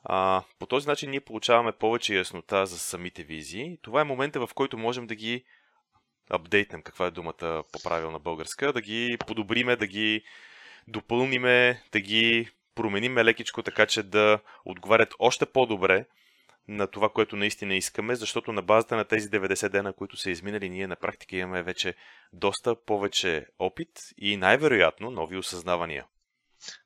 А, 0.03 0.43
по 0.59 0.65
този 0.65 0.87
начин 0.87 1.09
ние 1.09 1.19
получаваме 1.19 1.71
повече 1.71 2.15
яснота 2.15 2.65
за 2.65 2.79
самите 2.79 3.23
визии. 3.23 3.77
Това 3.81 4.01
е 4.01 4.03
момента, 4.03 4.47
в 4.47 4.53
който 4.53 4.77
можем 4.77 5.07
да 5.07 5.15
ги 5.15 5.43
апдейтнем, 6.29 6.81
каква 6.81 7.05
е 7.05 7.11
думата 7.11 7.63
по 7.71 7.79
правилна 7.83 8.19
българска, 8.19 8.73
да 8.73 8.81
ги 8.81 9.17
подобриме, 9.27 9.75
да 9.75 9.87
ги 9.87 10.23
допълниме, 10.87 11.83
да 11.91 11.99
ги 11.99 12.49
промениме 12.75 13.25
лекичко, 13.25 13.63
така 13.63 13.85
че 13.85 14.03
да 14.03 14.39
отговарят 14.65 15.13
още 15.19 15.45
по-добре 15.45 16.05
на 16.69 16.87
това, 16.87 17.09
което 17.09 17.35
наистина 17.35 17.75
искаме, 17.75 18.15
защото 18.15 18.53
на 18.53 18.61
базата 18.61 18.95
на 18.95 19.05
тези 19.05 19.29
90 19.29 19.69
дена, 19.69 19.93
които 19.93 20.17
са 20.17 20.31
изминали, 20.31 20.69
ние 20.69 20.87
на 20.87 20.95
практика 20.95 21.35
имаме 21.35 21.63
вече 21.63 21.95
доста 22.33 22.75
повече 22.85 23.45
опит 23.59 23.89
и 24.17 24.37
най-вероятно 24.37 25.11
нови 25.11 25.37
осъзнавания. 25.37 26.05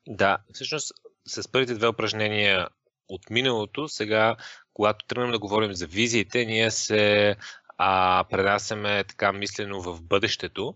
Да, 0.06 0.38
всъщност 0.52 0.92
с 1.26 1.48
първите 1.52 1.74
две 1.74 1.88
упражнения 1.88 2.68
от 3.08 3.30
миналото, 3.30 3.88
сега, 3.88 4.36
когато 4.72 5.06
тръгнем 5.06 5.32
да 5.32 5.38
говорим 5.38 5.74
за 5.74 5.86
визиите, 5.86 6.44
ние 6.44 6.70
се 6.70 7.36
а, 7.78 8.24
пренасяме 8.30 9.04
така 9.04 9.32
мислено 9.32 9.80
в 9.80 10.02
бъдещето 10.02 10.74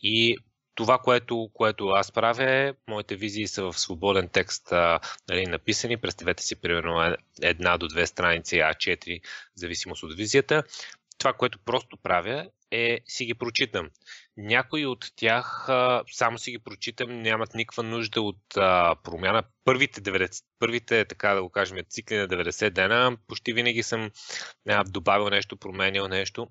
и 0.00 0.36
това, 0.74 0.98
което, 0.98 1.50
което 1.54 1.88
аз 1.88 2.12
правя 2.12 2.44
е, 2.44 2.74
моите 2.88 3.16
визии 3.16 3.46
са 3.46 3.62
в 3.62 3.78
свободен 3.78 4.28
текст 4.28 4.72
а, 4.72 5.00
нали, 5.28 5.46
написани. 5.46 5.96
Представете 5.96 6.42
си, 6.42 6.60
примерно, 6.60 7.02
е, 7.02 7.16
една 7.42 7.78
до 7.78 7.88
две 7.88 8.06
страници 8.06 8.56
А4, 8.56 9.20
в 9.22 9.58
зависимост 9.58 10.02
от 10.02 10.16
визията. 10.16 10.62
Това, 11.18 11.32
което 11.32 11.58
просто 11.58 11.96
правя 11.96 12.46
е 12.70 13.00
си 13.06 13.24
ги 13.24 13.34
прочитам. 13.34 13.90
Някои 14.36 14.86
от 14.86 15.06
тях 15.16 15.68
а, 15.68 16.02
само 16.12 16.38
си 16.38 16.50
ги 16.50 16.58
прочитам, 16.58 17.22
нямат 17.22 17.54
никаква 17.54 17.82
нужда 17.82 18.22
от 18.22 18.56
а, 18.56 18.96
промяна. 19.04 19.42
Първите, 19.64 20.00
90, 20.00 20.44
първите, 20.58 21.04
така 21.04 21.34
да 21.34 21.42
го 21.42 21.50
кажем, 21.50 21.78
цикли 21.88 22.16
на 22.16 22.28
90 22.28 22.70
дена, 22.70 23.16
почти 23.28 23.52
винаги 23.52 23.82
съм 23.82 24.10
а, 24.68 24.84
добавил 24.84 25.30
нещо, 25.30 25.56
променял 25.56 26.08
нещо. 26.08 26.48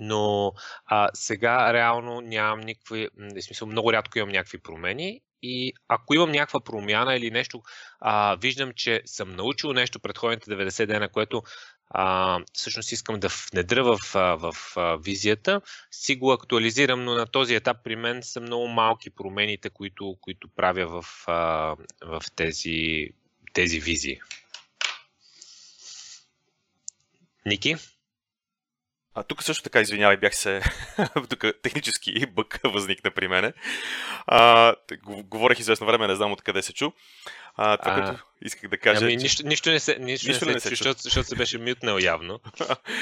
Но 0.00 0.52
а, 0.86 1.08
сега 1.14 1.72
реално 1.72 2.20
нямам 2.20 2.60
никакви, 2.60 3.08
в 3.16 3.42
смисъл 3.42 3.68
много 3.68 3.92
рядко 3.92 4.18
имам 4.18 4.30
някакви 4.30 4.58
промени 4.58 5.20
и 5.42 5.72
ако 5.88 6.14
имам 6.14 6.30
някаква 6.32 6.60
промяна 6.60 7.16
или 7.16 7.30
нещо, 7.30 7.62
а, 8.00 8.36
виждам, 8.36 8.72
че 8.76 9.02
съм 9.04 9.36
научил 9.36 9.72
нещо 9.72 10.00
предходните 10.00 10.50
90 10.50 10.86
дена, 10.86 11.08
което 11.08 11.42
а, 11.90 12.38
всъщност 12.52 12.92
искам 12.92 13.20
да 13.20 13.28
внедря 13.52 13.84
в, 13.84 13.98
в, 14.14 14.52
в 14.74 14.96
визията, 15.04 15.60
си 15.90 16.16
го 16.16 16.32
актуализирам, 16.32 17.04
но 17.04 17.14
на 17.14 17.26
този 17.26 17.54
етап 17.54 17.76
при 17.84 17.96
мен 17.96 18.22
са 18.22 18.40
много 18.40 18.68
малки 18.68 19.10
промените, 19.10 19.70
които, 19.70 20.16
които 20.20 20.48
правя 20.48 20.86
в, 20.86 21.24
в 22.04 22.22
тези, 22.36 23.08
тези 23.52 23.80
визии. 23.80 24.20
Ники? 27.46 27.76
А 29.14 29.22
тук 29.22 29.42
също 29.42 29.62
така, 29.62 29.80
извинявай, 29.80 30.16
бях 30.16 30.36
се... 30.36 30.62
тук 31.30 31.44
технически 31.62 32.26
бък 32.26 32.60
възникна 32.64 33.10
при 33.10 33.28
мене. 33.28 33.52
А, 34.26 34.74
говорех 35.06 35.58
известно 35.58 35.86
време, 35.86 36.06
не 36.06 36.14
знам 36.14 36.32
откъде 36.32 36.62
се 36.62 36.72
чу. 36.72 36.90
А, 37.54 37.76
това, 37.76 37.92
а, 37.92 38.02
което 38.02 38.24
исках 38.42 38.70
да 38.70 38.78
кажа... 38.78 39.04
Ами, 39.04 39.16
нищо, 39.16 39.46
нищо 39.46 39.70
не 39.70 39.80
се, 39.80 39.98
нищо 39.98 40.28
нищо 40.28 40.46
не 40.46 40.50
се, 40.50 40.54
не 40.54 40.60
се 40.60 40.68
чу, 40.68 40.76
защото, 40.76 41.02
защото 41.02 41.28
се 41.28 41.36
беше 41.36 41.58
мютнал 41.58 41.98
явно. 41.98 42.40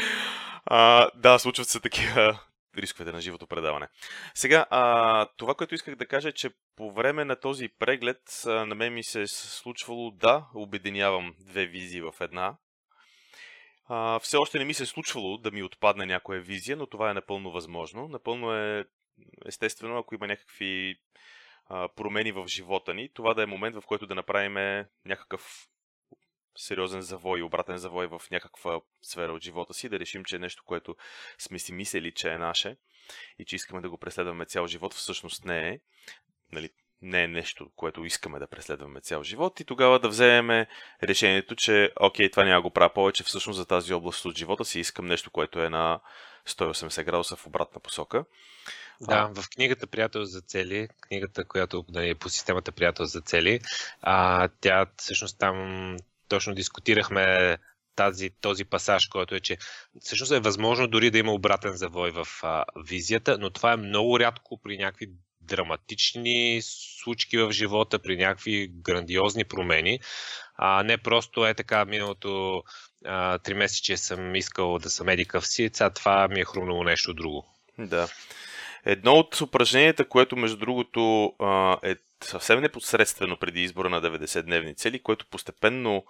а, 0.66 1.09
да, 1.14 1.38
случват 1.38 1.68
се 1.68 1.81
такива 1.81 2.38
рисковете 2.79 3.12
на 3.12 3.20
живото 3.20 3.46
предаване. 3.46 3.88
Сега, 4.35 4.66
а, 4.70 5.27
това, 5.37 5.55
което 5.55 5.75
исках 5.75 5.96
да 5.96 6.07
кажа 6.07 6.29
е, 6.29 6.33
че 6.33 6.51
по 6.77 6.92
време 6.92 7.25
на 7.25 7.37
този 7.37 7.68
преглед 7.79 8.42
а, 8.46 8.51
на 8.51 8.75
мен 8.75 8.94
ми 8.94 9.03
се 9.03 9.23
е 9.23 9.27
случвало 9.27 10.11
да 10.11 10.44
обединявам 10.55 11.35
две 11.40 11.66
визии 11.66 12.01
в 12.01 12.12
една. 12.20 12.57
А, 13.92 14.18
все 14.18 14.37
още 14.37 14.59
не 14.59 14.64
ми 14.64 14.74
се 14.74 14.83
е 14.83 14.87
случвало 14.87 15.38
да 15.38 15.50
ми 15.50 15.62
отпадне 15.62 16.07
някоя 16.07 16.40
визия, 16.40 16.76
но 16.76 16.87
това 16.87 17.11
е 17.11 17.14
напълно 17.14 17.50
възможно. 17.50 18.09
Напълно 18.09 18.55
е 18.55 18.85
естествено, 19.46 19.98
ако 19.98 20.14
има 20.14 20.26
някакви 20.26 20.96
а, 21.66 21.88
промени 21.88 22.33
в 22.33 22.46
живота 22.48 22.94
ни, 22.94 23.09
това 23.14 23.35
да 23.35 23.42
е 23.42 23.46
момент, 23.46 23.76
в 23.76 23.87
който 23.87 24.07
да 24.07 24.14
направим 24.14 24.87
някакъв 25.05 25.68
сериозен 26.57 27.00
завой, 27.00 27.42
обратен 27.42 27.76
завой 27.76 28.07
в 28.07 28.22
някаква 28.31 28.81
сфера 29.03 29.33
от 29.33 29.42
живота 29.42 29.74
си, 29.74 29.88
да 29.88 29.98
решим, 29.98 30.24
че 30.24 30.37
е 30.37 30.38
нещо, 30.38 30.62
което 30.66 30.96
сме 31.38 31.59
си 31.59 31.72
мислили, 31.72 32.14
че 32.14 32.33
е 32.33 32.38
наше 32.38 32.76
и 33.38 33.44
че 33.44 33.57
искаме 33.57 33.81
да 33.81 33.90
го 33.90 33.98
преследваме 33.98 34.46
цял 34.46 34.66
живот, 34.66 34.94
всъщност 34.94 35.44
не 35.44 35.68
е. 35.68 35.81
Нали, 36.53 36.70
не 37.03 37.23
е 37.23 37.29
нещо, 37.29 37.71
което 37.77 38.05
искаме 38.05 38.39
да 38.39 38.47
преследваме 38.47 39.01
цял 39.01 39.23
живот 39.23 39.61
и 39.61 39.65
тогава 39.65 39.99
да 39.99 40.09
вземем 40.09 40.67
решението, 41.03 41.57
че 41.57 41.93
окей, 42.01 42.31
това 42.31 42.45
няма 42.45 42.63
го 42.63 42.71
правя 42.71 42.93
повече, 42.95 43.25
всъщност 43.25 43.57
за 43.57 43.67
тази 43.67 43.93
област 43.93 44.25
от 44.25 44.39
живота 44.39 44.65
си 44.65 44.81
искам 44.81 45.07
нещо, 45.07 45.31
което 45.31 45.63
е 45.63 45.71
на 45.71 46.01
180 46.49 47.05
градуса 47.05 47.37
в 47.37 47.47
обратна 47.47 47.81
посока. 47.81 48.25
Да, 49.01 49.31
в 49.35 49.45
книгата 49.55 49.87
Приятел 49.87 50.25
за 50.25 50.41
цели, 50.41 50.89
книгата, 51.01 51.45
която 51.45 51.85
нали, 51.89 52.09
е 52.09 52.15
по 52.15 52.29
системата 52.29 52.73
Приятел 52.73 53.05
за 53.05 53.21
цели, 53.21 53.61
а, 54.03 54.49
тя 54.61 54.87
всъщност 54.97 55.39
там 55.39 55.97
точно 56.29 56.55
дискутирахме 56.55 57.57
тази, 57.97 58.31
този 58.31 58.65
пасаж, 58.65 59.07
който 59.07 59.35
е, 59.35 59.41
че 59.41 59.59
всъщност 60.01 60.33
е 60.33 60.41
възможно 60.41 60.89
дори 60.89 61.11
да 61.11 61.19
има 61.19 61.33
обратен 61.33 61.73
завой 61.73 62.11
в 62.11 62.27
а, 62.43 62.65
визията, 62.77 63.39
но 63.39 63.51
това 63.51 63.73
е 63.73 63.77
много 63.77 64.21
рядко 64.21 64.61
при 64.63 64.79
някакви 64.79 65.11
драматични 65.51 66.61
случки 66.63 67.39
в 67.39 67.53
живота, 67.53 67.99
при 67.99 68.17
някакви 68.17 68.69
грандиозни 68.69 69.45
промени, 69.45 70.01
а 70.57 70.83
не 70.83 70.99
просто 70.99 71.47
е 71.47 71.55
така 71.55 71.85
миналото 71.85 72.63
три 73.43 73.55
месече 73.55 73.97
съм 73.97 74.35
искал 74.35 74.79
да 74.79 74.91
съм 74.91 75.09
едикъв 75.09 75.47
си, 75.47 75.71
сега 75.73 75.91
това 75.91 76.29
ми 76.29 76.41
е 76.41 76.45
хрумнало 76.45 76.85
нещо 76.85 77.15
друго. 77.15 77.55
Да. 77.79 78.09
Едно 78.85 79.13
от 79.13 79.41
упражненията, 79.41 80.09
което 80.09 80.37
между 80.37 80.57
другото 80.57 81.33
е 81.83 81.97
съвсем 82.25 82.61
непосредствено 82.61 83.37
преди 83.37 83.63
избора 83.63 83.89
на 83.89 84.03
90-дневни 84.03 84.77
цели, 84.77 85.03
което 85.03 85.27
постепенно 85.27 86.05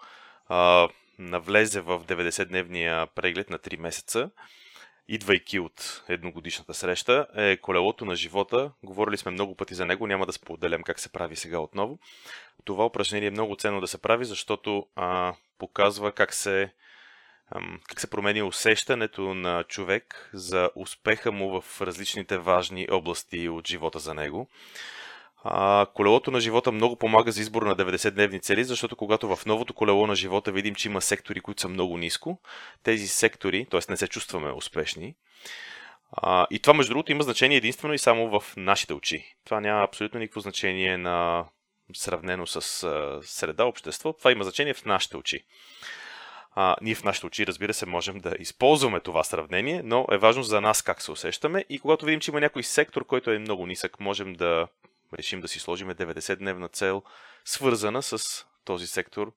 навлезе 1.18 1.80
в 1.80 2.00
90-дневния 2.00 3.06
преглед 3.06 3.50
на 3.50 3.58
3 3.58 3.78
месеца, 3.78 4.30
идвайки 5.08 5.58
от 5.58 6.04
едногодишната 6.08 6.74
среща, 6.74 7.26
е 7.36 7.56
колелото 7.56 8.04
на 8.04 8.16
живота. 8.16 8.72
Говорили 8.82 9.16
сме 9.16 9.32
много 9.32 9.54
пъти 9.54 9.74
за 9.74 9.86
него, 9.86 10.06
няма 10.06 10.26
да 10.26 10.32
споделям 10.32 10.82
как 10.82 11.00
се 11.00 11.12
прави 11.12 11.36
сега 11.36 11.58
отново. 11.58 11.98
Това 12.64 12.86
упражнение 12.86 13.26
е 13.26 13.30
много 13.30 13.56
ценно 13.56 13.80
да 13.80 13.86
се 13.86 13.98
прави, 13.98 14.24
защото 14.24 14.86
а, 14.96 15.34
показва 15.58 16.12
как 16.12 16.34
се, 16.34 16.72
ам, 17.54 17.80
как 17.88 18.00
се 18.00 18.10
промени 18.10 18.42
усещането 18.42 19.34
на 19.34 19.64
човек 19.64 20.30
за 20.32 20.70
успеха 20.74 21.32
му 21.32 21.60
в 21.60 21.80
различните 21.80 22.38
важни 22.38 22.88
области 22.90 23.48
от 23.48 23.68
живота 23.68 23.98
за 23.98 24.14
него. 24.14 24.48
А, 25.44 25.86
колелото 25.94 26.30
на 26.30 26.40
живота 26.40 26.72
много 26.72 26.96
помага 26.96 27.32
за 27.32 27.40
избор 27.40 27.62
на 27.62 27.76
90-дневни 27.76 28.42
цели, 28.42 28.64
защото 28.64 28.96
когато 28.96 29.36
в 29.36 29.46
новото 29.46 29.74
колело 29.74 30.06
на 30.06 30.14
живота 30.14 30.52
видим, 30.52 30.74
че 30.74 30.88
има 30.88 31.00
сектори, 31.00 31.40
които 31.40 31.60
са 31.60 31.68
много 31.68 31.98
ниско, 31.98 32.40
тези 32.82 33.08
сектори, 33.08 33.66
т.е. 33.70 33.80
не 33.88 33.96
се 33.96 34.08
чувстваме 34.08 34.52
успешни, 34.52 35.14
а, 36.12 36.46
и 36.50 36.58
това, 36.58 36.74
между 36.74 36.90
другото, 36.90 37.12
има 37.12 37.22
значение 37.22 37.56
единствено 37.56 37.94
и 37.94 37.98
само 37.98 38.40
в 38.40 38.56
нашите 38.56 38.94
очи. 38.94 39.34
Това 39.44 39.60
няма 39.60 39.84
абсолютно 39.84 40.20
никакво 40.20 40.40
значение 40.40 40.96
на 40.96 41.44
сравнено 41.94 42.46
с 42.46 42.82
а, 42.82 43.20
среда, 43.22 43.64
общество. 43.64 44.12
Това 44.12 44.32
има 44.32 44.44
значение 44.44 44.74
в 44.74 44.84
нашите 44.84 45.16
очи. 45.16 45.44
А, 46.54 46.76
ние 46.82 46.94
в 46.94 47.04
нашите 47.04 47.26
очи, 47.26 47.46
разбира 47.46 47.74
се, 47.74 47.86
можем 47.86 48.18
да 48.18 48.34
използваме 48.38 49.00
това 49.00 49.24
сравнение, 49.24 49.82
но 49.84 50.06
е 50.12 50.18
важно 50.18 50.42
за 50.42 50.60
нас 50.60 50.82
как 50.82 51.02
се 51.02 51.12
усещаме 51.12 51.64
и 51.68 51.78
когато 51.78 52.06
видим, 52.06 52.20
че 52.20 52.30
има 52.30 52.40
някой 52.40 52.62
сектор, 52.62 53.04
който 53.04 53.30
е 53.30 53.38
много 53.38 53.66
нисък, 53.66 54.00
можем 54.00 54.32
да 54.32 54.66
решим 55.18 55.40
да 55.40 55.48
си 55.48 55.58
сложим 55.58 55.90
90-дневна 55.90 56.72
цел, 56.72 57.02
свързана 57.44 58.02
с 58.02 58.46
този 58.64 58.86
сектор, 58.86 59.32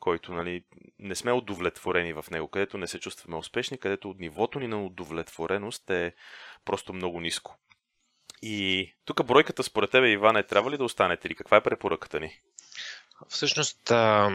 който 0.00 0.32
нали, 0.32 0.64
не 0.98 1.14
сме 1.14 1.32
удовлетворени 1.32 2.12
в 2.12 2.24
него, 2.30 2.48
където 2.48 2.78
не 2.78 2.86
се 2.86 3.00
чувстваме 3.00 3.36
успешни, 3.36 3.78
където 3.78 4.14
нивото 4.18 4.60
ни 4.60 4.68
на 4.68 4.84
удовлетвореност 4.84 5.90
е 5.90 6.14
просто 6.64 6.92
много 6.92 7.20
ниско. 7.20 7.58
И 8.42 8.92
тук 9.04 9.26
бройката 9.26 9.62
според 9.62 9.90
тебе, 9.90 10.10
Иване, 10.10 10.42
трябва 10.42 10.70
ли 10.70 10.78
да 10.78 10.84
остане 10.84 11.16
3? 11.16 11.34
Каква 11.34 11.56
е 11.56 11.62
препоръката 11.62 12.20
ни? 12.20 12.40
Всъщност, 13.28 13.90
а, 13.90 14.30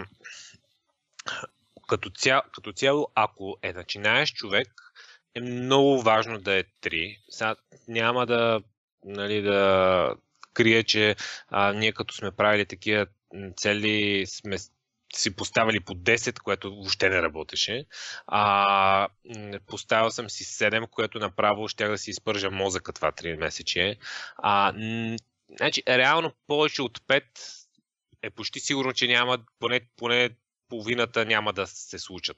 като, 1.87 2.09
цяло, 2.09 2.41
като 2.55 2.73
цяло, 2.73 3.07
ако 3.15 3.57
е 3.61 3.73
начинаеш 3.73 4.33
човек 4.33 4.67
е 5.35 5.41
много 5.41 6.01
важно 6.01 6.39
да 6.39 6.53
е 6.53 6.63
3. 6.63 7.17
Сега 7.29 7.55
няма 7.87 8.25
да, 8.25 8.61
нали, 9.05 9.41
да 9.41 10.15
крия, 10.53 10.83
че 10.83 11.15
а, 11.47 11.73
ние 11.73 11.91
като 11.91 12.13
сме 12.13 12.31
правили 12.31 12.65
такива 12.65 13.07
цели, 13.57 14.25
сме 14.27 14.57
си 15.15 15.35
поставили 15.35 15.79
по 15.79 15.93
10, 15.95 16.39
което 16.39 16.75
въобще 16.75 17.09
не 17.09 17.21
работеше. 17.21 17.85
А, 18.27 19.07
поставил 19.67 20.11
съм 20.11 20.29
си 20.29 20.43
7, 20.43 20.89
което 20.89 21.19
направо 21.19 21.67
ще 21.67 21.87
да 21.87 21.97
си 21.97 22.09
изпържа 22.09 22.51
мозъка 22.51 22.93
това 22.93 23.11
3 23.11 23.37
месече. 23.37 23.97
А, 24.37 24.73
значи, 25.57 25.83
реално 25.87 26.33
повече 26.47 26.81
от 26.81 26.99
5 26.99 27.23
е 28.21 28.29
почти 28.29 28.59
сигурно, 28.59 28.93
че 28.93 29.07
няма, 29.07 29.37
поне, 29.59 29.81
поне 29.97 30.29
половината 30.69 31.25
няма 31.25 31.53
да 31.53 31.67
се 31.67 31.99
случат. 31.99 32.37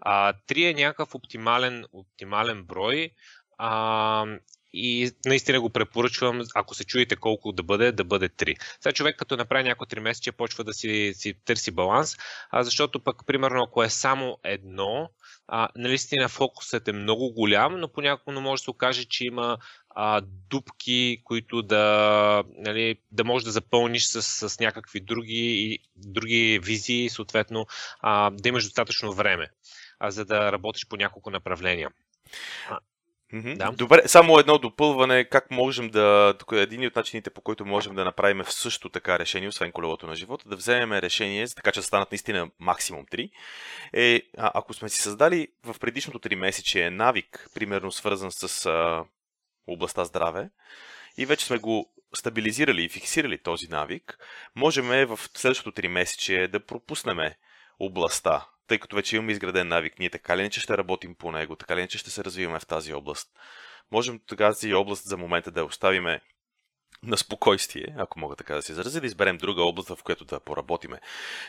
А, 0.00 0.32
3 0.32 0.70
е 0.70 0.74
някакъв 0.74 1.14
оптимален, 1.14 1.84
оптимален 1.92 2.64
брой. 2.64 3.10
А, 3.58 4.26
и 4.76 5.10
наистина 5.26 5.60
го 5.60 5.70
препоръчвам, 5.70 6.42
ако 6.54 6.74
се 6.74 6.84
чуете 6.84 7.16
колко 7.16 7.52
да 7.52 7.62
бъде, 7.62 7.92
да 7.92 8.04
бъде 8.04 8.28
3. 8.28 8.56
Сега 8.80 8.92
човек 8.92 9.16
като 9.16 9.36
направи 9.36 9.64
някои 9.64 9.86
3 9.86 10.00
месече, 10.00 10.32
почва 10.32 10.64
да 10.64 10.72
си, 10.72 11.12
си 11.14 11.34
търси 11.44 11.70
баланс, 11.70 12.16
а 12.50 12.62
защото 12.62 13.00
пък, 13.00 13.26
примерно, 13.26 13.62
ако 13.62 13.82
е 13.82 13.88
само 13.88 14.38
едно, 14.44 15.10
а, 15.48 15.68
наистина 15.76 16.28
фокусът 16.28 16.88
е 16.88 16.92
много 16.92 17.32
голям, 17.32 17.80
но 17.80 17.92
понякога 17.92 18.40
може 18.40 18.60
да 18.60 18.64
се 18.64 18.70
окаже, 18.70 19.04
че 19.04 19.24
има 19.24 19.58
а, 19.90 20.22
дупки, 20.50 21.20
които 21.24 21.62
да, 21.62 22.44
нали, 22.58 22.96
да 23.10 23.24
можеш 23.24 23.44
да 23.44 23.52
запълниш 23.52 24.06
с, 24.06 24.22
с 24.22 24.60
някакви 24.60 25.00
други, 25.00 25.78
други 25.96 26.60
визии, 26.62 27.10
съответно 27.10 27.66
а, 28.00 28.30
да 28.30 28.48
имаш 28.48 28.64
достатъчно 28.64 29.12
време, 29.12 29.46
а, 29.98 30.10
за 30.10 30.24
да 30.24 30.52
работиш 30.52 30.86
по 30.88 30.96
няколко 30.96 31.30
направления. 31.30 31.90
Mm-hmm. 33.34 33.56
Да. 33.56 33.72
Добре, 33.72 34.02
само 34.06 34.38
едно 34.38 34.58
допълване, 34.58 35.24
как 35.24 35.50
можем 35.50 35.88
да, 35.88 36.34
един 36.52 36.86
от 36.86 36.96
начините 36.96 37.30
по 37.30 37.40
който 37.40 37.66
можем 37.66 37.94
да 37.94 38.04
направим 38.04 38.42
също 38.44 38.88
така 38.88 39.18
решение, 39.18 39.48
освен 39.48 39.72
колелото 39.72 40.06
на 40.06 40.14
живота, 40.14 40.48
да 40.48 40.56
вземем 40.56 40.92
решение, 40.92 41.46
така 41.48 41.72
че 41.72 41.80
да 41.80 41.86
станат 41.86 42.12
наистина 42.12 42.50
максимум 42.58 43.06
3, 43.06 43.30
е, 43.92 44.22
а, 44.38 44.50
ако 44.54 44.74
сме 44.74 44.88
си 44.88 45.02
създали 45.02 45.48
в 45.64 45.78
предишното 45.78 46.28
3 46.28 46.34
месече 46.34 46.90
навик, 46.90 47.48
примерно 47.54 47.92
свързан 47.92 48.32
с 48.32 48.66
а, 48.66 49.04
областта 49.66 50.04
здраве, 50.04 50.50
и 51.18 51.26
вече 51.26 51.46
сме 51.46 51.58
го 51.58 51.92
стабилизирали 52.14 52.84
и 52.84 52.88
фиксирали 52.88 53.42
този 53.42 53.68
навик, 53.68 54.18
можем 54.54 54.86
в 54.86 55.20
следващото 55.34 55.80
3 55.82 55.88
месече 55.88 56.48
да 56.48 56.66
пропуснем 56.66 57.18
областта 57.78 58.46
тъй 58.66 58.78
като 58.78 58.96
вече 58.96 59.16
имаме 59.16 59.32
изграден 59.32 59.68
навик, 59.68 59.98
ние 59.98 60.10
така 60.10 60.36
ли 60.36 60.42
не 60.42 60.50
че 60.50 60.60
ще 60.60 60.78
работим 60.78 61.14
по 61.14 61.32
него, 61.32 61.56
така 61.56 61.76
ли 61.76 61.80
не 61.80 61.88
че 61.88 61.98
ще 61.98 62.10
се 62.10 62.24
развиваме 62.24 62.60
в 62.60 62.66
тази 62.66 62.94
област. 62.94 63.28
Можем 63.92 64.20
тази 64.36 64.74
област 64.74 65.04
за 65.04 65.16
момента 65.16 65.50
да 65.50 65.64
оставиме 65.64 66.20
на 67.02 67.16
спокойствие, 67.16 67.94
ако 67.98 68.18
мога 68.18 68.36
така 68.36 68.54
да 68.54 68.62
се 68.62 68.72
изразя, 68.72 69.00
да 69.00 69.06
изберем 69.06 69.38
друга 69.38 69.62
област, 69.62 69.88
в 69.88 70.02
която 70.02 70.24
да 70.24 70.40
поработиме. 70.40 71.00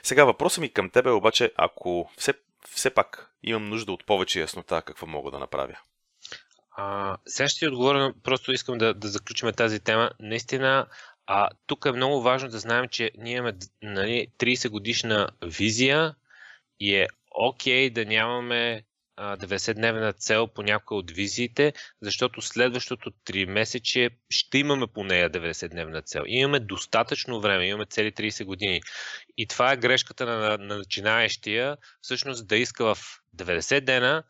Сега 0.04 0.26
въпросът 0.26 0.62
ми 0.62 0.74
към 0.74 0.90
тебе 0.90 1.10
обаче, 1.10 1.52
ако 1.56 2.12
все, 2.18 2.34
все 2.70 2.90
пак 2.90 3.32
имам 3.44 3.70
нужда 3.70 3.92
от 3.92 4.06
повече 4.06 4.40
яснота, 4.40 4.82
какво 4.82 5.08
мога 5.08 5.32
да 5.32 5.40
направя? 5.40 5.78
А, 6.78 7.18
сега 7.26 7.50
ще 7.50 7.60
ти 7.60 7.68
отговоря, 7.68 8.14
просто 8.24 8.52
искам 8.52 8.78
да, 8.78 8.94
да 8.94 9.08
заключим 9.08 9.52
тази 9.52 9.80
тема. 9.80 10.12
Наистина, 10.20 10.88
а, 11.28 11.50
тук 11.66 11.86
е 11.86 11.92
много 11.92 12.22
важно 12.22 12.50
да 12.50 12.60
знаем, 12.60 12.88
че 12.88 13.12
ние 13.18 13.34
имаме 13.34 13.54
нали, 13.82 14.28
30 14.40 14.70
годишна 14.70 15.30
визия, 15.46 16.16
и 16.80 16.96
е 16.96 17.08
окей 17.32 17.90
okay 17.90 17.94
да 17.94 18.06
нямаме 18.06 18.84
90-дневна 19.18 20.18
цел 20.18 20.48
по 20.48 20.64
някоя 20.64 21.00
от 21.00 21.12
визиите, 21.12 21.74
защото 22.02 22.42
следващото 22.42 23.12
3 23.12 23.46
месече 23.46 24.10
ще 24.30 24.58
имаме 24.58 24.88
по 24.88 25.04
нея 25.04 25.30
90-дневна 25.30 26.06
цел. 26.06 26.24
Имаме 26.28 26.60
достатъчно 26.60 27.42
време, 27.42 27.68
имаме 27.68 27.86
цели 27.86 28.12
30 28.12 28.44
години. 28.44 28.82
И 29.38 29.48
това 29.48 29.72
е 29.72 29.78
грешката 29.78 30.26
на, 30.26 30.58
на 30.58 30.78
начинаещия, 30.78 31.78
всъщност 32.02 32.48
да 32.48 32.58
иска 32.58 32.96
в 32.96 33.22
90 33.38 33.82
дена 33.82 34.24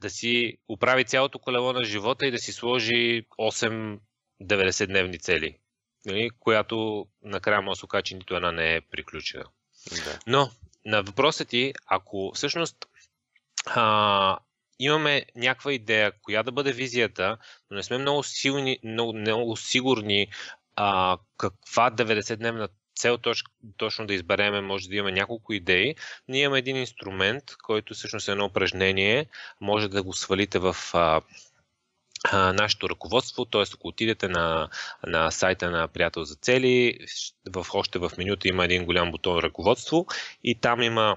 да 0.00 0.10
си 0.10 0.56
оправи 0.68 1.04
цялото 1.04 1.38
колело 1.38 1.72
на 1.72 1.84
живота 1.84 2.26
и 2.26 2.30
да 2.30 2.38
си 2.38 2.52
сложи 2.52 3.26
8 3.38 3.98
90-дневни 4.42 5.20
цели, 5.20 5.58
нали, 6.06 6.30
която 6.40 7.06
накрая 7.22 7.62
може 7.62 7.76
да 7.76 7.78
се 7.78 7.84
окаже, 7.84 8.02
че 8.02 8.14
нито 8.14 8.36
една 8.36 8.52
не 8.52 8.74
е 8.74 8.80
приключена. 8.80 9.44
Да. 10.04 10.18
Но 10.26 10.50
на 10.86 11.02
въпросът 11.02 11.48
ти, 11.48 11.72
ако 11.86 12.32
всъщност 12.34 12.76
а, 13.66 14.38
имаме 14.78 15.24
някаква 15.36 15.72
идея, 15.72 16.12
коя 16.22 16.42
да 16.42 16.52
бъде 16.52 16.72
визията, 16.72 17.36
но 17.70 17.76
не 17.76 17.82
сме 17.82 17.98
много, 17.98 18.22
силни, 18.22 18.78
много, 18.84 19.12
много 19.12 19.56
сигурни 19.56 20.28
а, 20.76 21.18
каква 21.36 21.90
90-дневна 21.90 22.68
цел 22.96 23.18
точ, 23.18 23.42
точно 23.76 24.06
да 24.06 24.14
избереме, 24.14 24.60
може 24.60 24.88
да 24.88 24.96
имаме 24.96 25.12
няколко 25.12 25.52
идеи. 25.52 25.94
Ние 26.28 26.42
имаме 26.42 26.58
един 26.58 26.76
инструмент, 26.76 27.44
който 27.62 27.94
всъщност 27.94 28.28
е 28.28 28.32
едно 28.32 28.44
упражнение, 28.44 29.26
може 29.60 29.88
да 29.88 30.02
го 30.02 30.12
свалите 30.12 30.58
в 30.58 30.76
а, 30.94 31.20
нашето 32.32 32.88
ръководство, 32.88 33.44
т.е. 33.44 33.62
ако 33.74 33.88
отидете 33.88 34.28
на, 34.28 34.68
на 35.06 35.30
сайта 35.30 35.70
на 35.70 35.88
Приятел 35.88 36.24
за 36.24 36.34
цели, 36.34 36.98
в, 37.50 37.66
още 37.74 37.98
в 37.98 38.10
менюта 38.18 38.48
има 38.48 38.64
един 38.64 38.84
голям 38.84 39.10
бутон 39.10 39.38
ръководство 39.38 40.06
и 40.44 40.60
там 40.60 40.82
има 40.82 41.16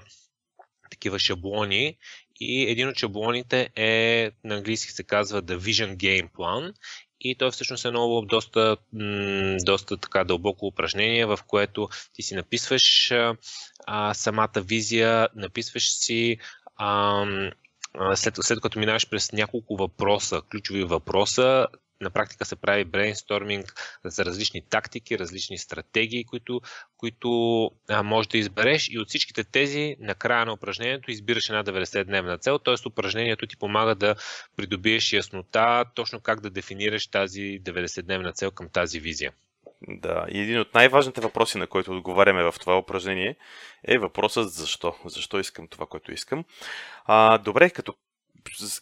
такива 0.90 1.18
шаблони 1.18 1.96
и 2.40 2.62
един 2.62 2.88
от 2.88 2.96
шаблоните 2.96 3.70
е, 3.76 4.30
на 4.44 4.54
английски 4.54 4.92
се 4.92 5.02
казва 5.02 5.42
The 5.42 5.58
Vision 5.58 5.96
Game 5.96 6.30
Plan 6.30 6.74
и 7.20 7.34
той 7.34 7.50
всъщност 7.50 7.84
е 7.84 7.88
едно 7.88 8.22
доста, 8.22 8.76
доста 9.64 9.96
така 9.96 10.24
дълбоко 10.24 10.66
упражнение, 10.66 11.26
в 11.26 11.38
което 11.46 11.88
ти 12.12 12.22
си 12.22 12.34
написваш 12.34 13.12
а, 13.86 14.14
самата 14.14 14.50
визия, 14.56 15.28
написваш 15.34 15.90
си 15.92 16.38
а, 16.76 17.24
след, 18.14 18.34
след 18.40 18.60
като 18.60 18.78
минаваш 18.78 19.08
през 19.10 19.32
няколко 19.32 19.76
въпроса, 19.76 20.42
ключови 20.50 20.84
въпроса, 20.84 21.66
на 22.00 22.10
практика 22.10 22.44
се 22.44 22.56
прави 22.56 22.84
брейнсторминг 22.84 23.74
за 24.04 24.24
различни 24.24 24.62
тактики, 24.70 25.18
различни 25.18 25.58
стратегии, 25.58 26.24
които, 26.24 26.60
които 26.96 27.30
а, 27.88 28.02
можеш 28.02 28.28
да 28.28 28.38
избереш 28.38 28.88
и 28.90 28.98
от 28.98 29.08
всичките 29.08 29.44
тези 29.44 29.96
на 30.00 30.14
края 30.14 30.46
на 30.46 30.52
упражнението 30.52 31.10
избираш 31.10 31.48
една 31.48 31.64
90-дневна 31.64 32.40
цел, 32.40 32.58
т.е. 32.58 32.88
упражнението 32.88 33.46
ти 33.46 33.56
помага 33.56 33.94
да 33.94 34.14
придобиеш 34.56 35.12
яснота 35.12 35.84
точно 35.94 36.20
как 36.20 36.40
да 36.40 36.50
дефинираш 36.50 37.06
тази 37.06 37.40
90-дневна 37.40 38.34
цел 38.34 38.50
към 38.50 38.68
тази 38.68 39.00
визия. 39.00 39.32
Да, 39.88 40.26
и 40.28 40.40
един 40.40 40.60
от 40.60 40.74
най-важните 40.74 41.20
въпроси, 41.20 41.58
на 41.58 41.66
който 41.66 41.92
отговаряме 41.92 42.42
в 42.42 42.54
това 42.60 42.78
упражнение, 42.78 43.36
е 43.84 43.98
въпросът 43.98 44.52
защо. 44.52 44.94
Защо 45.04 45.38
искам 45.38 45.68
това, 45.68 45.86
което 45.86 46.12
искам. 46.12 46.44
А, 47.04 47.38
добре, 47.38 47.70
като 47.70 47.94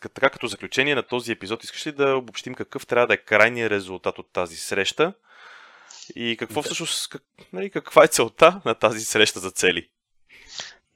така 0.03 0.31
като 0.31 0.47
заключение 0.47 0.95
на 0.95 1.03
този 1.03 1.33
епизод, 1.33 1.65
искаш 1.65 1.87
ли 1.87 1.93
да 1.93 2.17
обобщим 2.17 2.55
какъв 2.55 2.87
трябва 2.87 3.07
да 3.07 3.15
е 3.15 3.17
крайният 3.17 3.71
резултат 3.71 4.19
от 4.19 4.33
тази 4.33 4.57
среща 4.57 5.13
и 6.17 6.37
какво 6.39 6.61
да. 6.61 6.65
всъщност, 6.65 7.09
как, 7.09 7.23
нали, 7.53 7.71
каква 7.71 8.05
е 8.05 8.09
целта 8.09 8.61
на 8.65 8.75
тази 8.75 9.01
среща 9.01 9.41
за 9.41 9.51
цели? 9.51 9.89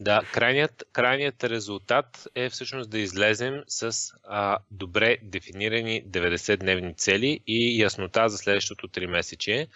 Да, 0.03 0.23
крайният, 0.33 0.85
крайният 0.93 1.45
резултат 1.45 2.29
е 2.35 2.49
всъщност 2.51 2.91
да 2.91 2.99
излезем 2.99 3.63
с 3.67 4.13
а, 4.25 4.59
добре 4.71 5.17
дефинирани 5.23 6.05
90-дневни 6.05 6.97
цели 6.97 7.41
и 7.47 7.83
яснота 7.83 8.29
за 8.29 8.39
следващото 8.39 8.89
3 8.89 9.07
месече. 9.07 9.69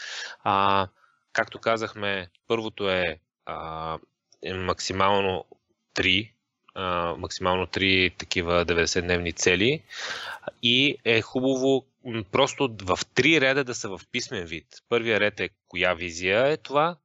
А, 0.45 0.89
както 1.33 1.59
казахме, 1.59 2.29
първото 2.49 2.91
е, 2.91 3.19
а, 3.45 3.99
е 4.43 4.55
максимално 4.55 5.45
3 5.95 6.33
а, 6.75 7.15
максимално 7.19 7.67
3 7.67 8.19
такива 8.19 8.67
90-дневни 8.67 9.37
цели 9.37 9.83
и 10.62 10.97
е 11.05 11.23
хубаво 11.23 11.87
просто 12.33 12.77
в 12.83 12.99
три 13.15 13.41
реда 13.41 13.65
да 13.65 13.75
са 13.75 13.89
в 13.89 14.01
писмен 14.12 14.45
вид. 14.45 14.67
Първия 14.89 15.21
ред 15.21 15.41
е 15.41 15.51
коя 15.69 15.95
визия 15.95 16.47
е 16.47 16.57
това, 16.57 16.97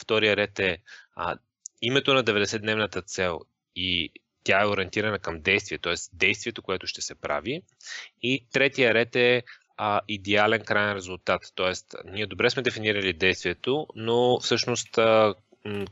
втория 0.00 0.36
ред 0.36 0.58
е 0.58 0.78
а, 1.14 1.36
името 1.82 2.14
на 2.14 2.24
90-дневната 2.24 3.06
цел 3.06 3.40
и 3.76 4.12
тя 4.44 4.62
е 4.62 4.66
ориентирана 4.66 5.18
към 5.18 5.40
действие, 5.40 5.78
т.е. 5.78 5.94
действието, 6.12 6.62
което 6.62 6.86
ще 6.86 7.02
се 7.02 7.14
прави. 7.14 7.62
И 8.22 8.46
третия 8.52 8.94
ред 8.94 9.16
е 9.16 9.42
а, 9.76 10.00
идеален 10.08 10.64
крайен 10.64 10.96
резултат. 10.96 11.42
т.е. 11.56 11.72
ние 12.10 12.26
добре 12.26 12.50
сме 12.50 12.62
дефинирали 12.62 13.12
действието, 13.12 13.86
но 13.94 14.40
всъщност 14.40 14.98
а, 14.98 15.34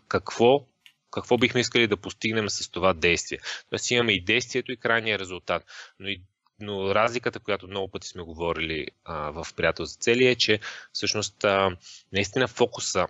какво, 0.08 0.66
какво 1.10 1.38
бихме 1.38 1.60
искали 1.60 1.86
да 1.86 1.96
постигнем 1.96 2.50
с 2.50 2.70
това 2.70 2.92
действие. 2.92 3.38
Тоест 3.70 3.90
имаме 3.90 4.12
и 4.12 4.24
действието 4.24 4.72
и 4.72 4.76
крайния 4.76 5.18
резултат. 5.18 5.64
Но 6.00 6.08
и 6.08 6.22
но 6.60 6.94
разликата, 6.94 7.40
която 7.40 7.68
много 7.68 7.88
пъти 7.88 8.08
сме 8.08 8.22
говорили 8.22 8.86
а, 9.04 9.30
в 9.30 9.46
приятел 9.56 9.84
за 9.84 9.96
цели 9.96 10.26
е, 10.26 10.34
че 10.34 10.60
всъщност 10.92 11.44
а, 11.44 11.76
наистина 12.12 12.48
фокуса 12.48 13.06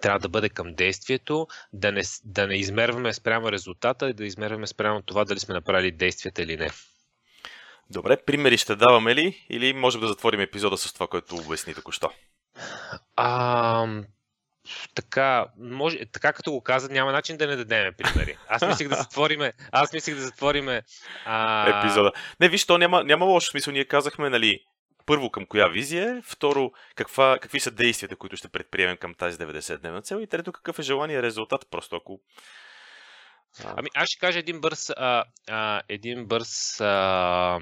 трябва 0.00 0.18
да 0.18 0.28
бъде 0.28 0.48
към 0.48 0.74
действието, 0.74 1.46
да 1.72 1.92
не, 1.92 2.02
да 2.24 2.46
не 2.46 2.54
измерваме 2.54 3.12
спрямо 3.12 3.52
резултата 3.52 4.10
и 4.10 4.14
да 4.14 4.24
измерваме 4.24 4.66
спрямо 4.66 5.02
това 5.02 5.24
дали 5.24 5.38
сме 5.38 5.54
направили 5.54 5.90
действията 5.90 6.42
или 6.42 6.56
не. 6.56 6.70
Добре, 7.90 8.16
примери 8.16 8.58
ще 8.58 8.76
даваме 8.76 9.14
ли 9.14 9.46
или 9.50 9.72
можем 9.72 10.00
да 10.00 10.08
затворим 10.08 10.40
епизода 10.40 10.76
с 10.76 10.92
това, 10.92 11.06
което 11.06 11.36
обясни 11.36 11.74
току-що? 11.74 12.10
А, 13.16 13.86
така, 14.94 15.46
може, 15.58 16.06
така 16.12 16.32
като 16.32 16.52
го 16.52 16.62
каза, 16.62 16.88
няма 16.88 17.12
начин 17.12 17.36
да 17.36 17.46
не 17.46 17.56
дадем 17.56 17.94
примери. 17.98 18.36
Аз 18.48 18.66
мислих 18.66 18.88
да 18.88 18.96
затвориме, 19.02 19.52
аз 19.72 19.92
мислих 19.92 20.14
да 20.14 20.20
затвориме 20.20 20.82
а... 21.24 21.78
епизода. 21.78 22.12
Не, 22.40 22.48
виж, 22.48 22.66
то 22.66 22.78
няма, 22.78 23.04
няма 23.04 23.24
лошо 23.24 23.50
смисъл. 23.50 23.72
Ние 23.72 23.84
казахме, 23.84 24.30
нали, 24.30 24.60
първо 25.08 25.30
към 25.30 25.46
коя 25.46 25.68
визия 25.68 26.16
е, 26.16 26.22
второ 26.22 26.72
каква, 26.94 27.38
какви 27.42 27.60
са 27.60 27.70
действията, 27.70 28.16
които 28.16 28.36
ще 28.36 28.48
предприемем 28.48 28.96
към 28.96 29.14
тази 29.14 29.38
90-дневна 29.38 30.04
цел 30.04 30.20
и 30.20 30.26
трето 30.26 30.52
какъв 30.52 30.78
е 30.78 30.82
желания 30.82 31.22
резултат, 31.22 31.66
просто 31.70 31.96
ако 31.96 32.20
Ами 33.64 33.88
аз 33.94 34.08
ще 34.08 34.18
кажа 34.18 34.38
един 34.38 34.60
бърз, 34.60 34.90
а, 34.90 35.24
а, 35.48 35.82
един 35.88 36.26
бърз, 36.26 36.80
а, 36.80 37.58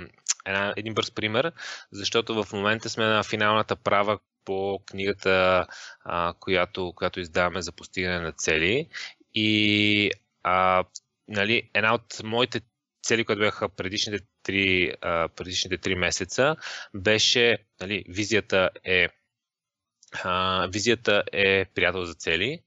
една, 0.47 0.75
един 0.77 0.95
бърз 0.95 1.11
пример, 1.11 1.53
защото 1.93 2.45
в 2.45 2.53
момента 2.53 2.89
сме 2.89 3.05
на 3.05 3.23
финалната 3.23 3.77
права 3.77 4.19
по 4.45 4.83
книгата, 4.87 5.67
а, 6.05 6.35
която, 6.41 6.93
която 6.97 7.21
издаваме 7.21 7.63
за 7.63 7.73
постигане 7.73 8.21
на 8.21 8.33
цели. 8.33 8.89
И 9.35 10.11
а, 10.43 10.85
нали, 11.29 11.71
една 11.75 11.95
от 11.95 12.21
моите 12.25 12.61
цели, 13.07 13.25
които 13.25 13.41
бяха 13.41 13.69
предишните 13.69 14.25
три, 14.43 14.93
предишните 15.37 15.79
три 15.79 15.95
месеца, 15.95 16.57
беше, 16.95 17.59
нали, 17.81 18.05
визията 18.09 18.71
е 18.85 19.09
визията 20.69 21.23
е 21.33 21.65
приятел 21.65 22.05
за 22.05 22.15
цели. 22.15 22.63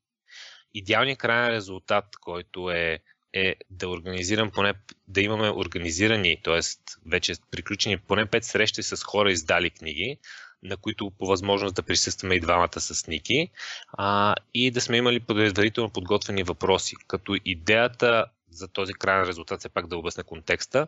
Идеалният 0.73 1.19
крайен 1.19 1.55
резултат, 1.55 2.05
който 2.21 2.71
е 2.71 2.99
е 3.33 3.55
да 3.69 3.89
организирам 3.89 4.51
поне, 4.51 4.73
да 5.07 5.21
имаме 5.21 5.49
организирани, 5.49 6.41
т.е. 6.43 6.59
вече 7.05 7.33
приключени 7.51 7.97
поне 7.97 8.25
5 8.25 8.41
срещи 8.41 8.83
с 8.83 9.03
хора 9.03 9.31
издали 9.31 9.69
книги, 9.69 10.17
на 10.63 10.77
които 10.77 11.11
по 11.11 11.25
възможност 11.25 11.75
да 11.75 11.83
присъстваме 11.83 12.35
и 12.35 12.39
двамата 12.39 12.79
с 12.79 13.07
Ники 13.07 13.49
а, 13.93 14.35
и 14.53 14.71
да 14.71 14.81
сме 14.81 14.97
имали 14.97 15.19
предварително 15.19 15.89
подготвени 15.89 16.43
въпроси. 16.43 16.95
Като 17.07 17.35
идеята 17.45 18.25
за 18.51 18.67
този 18.67 18.93
крайен 18.93 19.27
резултат, 19.27 19.59
все 19.59 19.69
пак 19.69 19.87
да 19.87 19.97
обясня 19.97 20.23
контекста, 20.23 20.87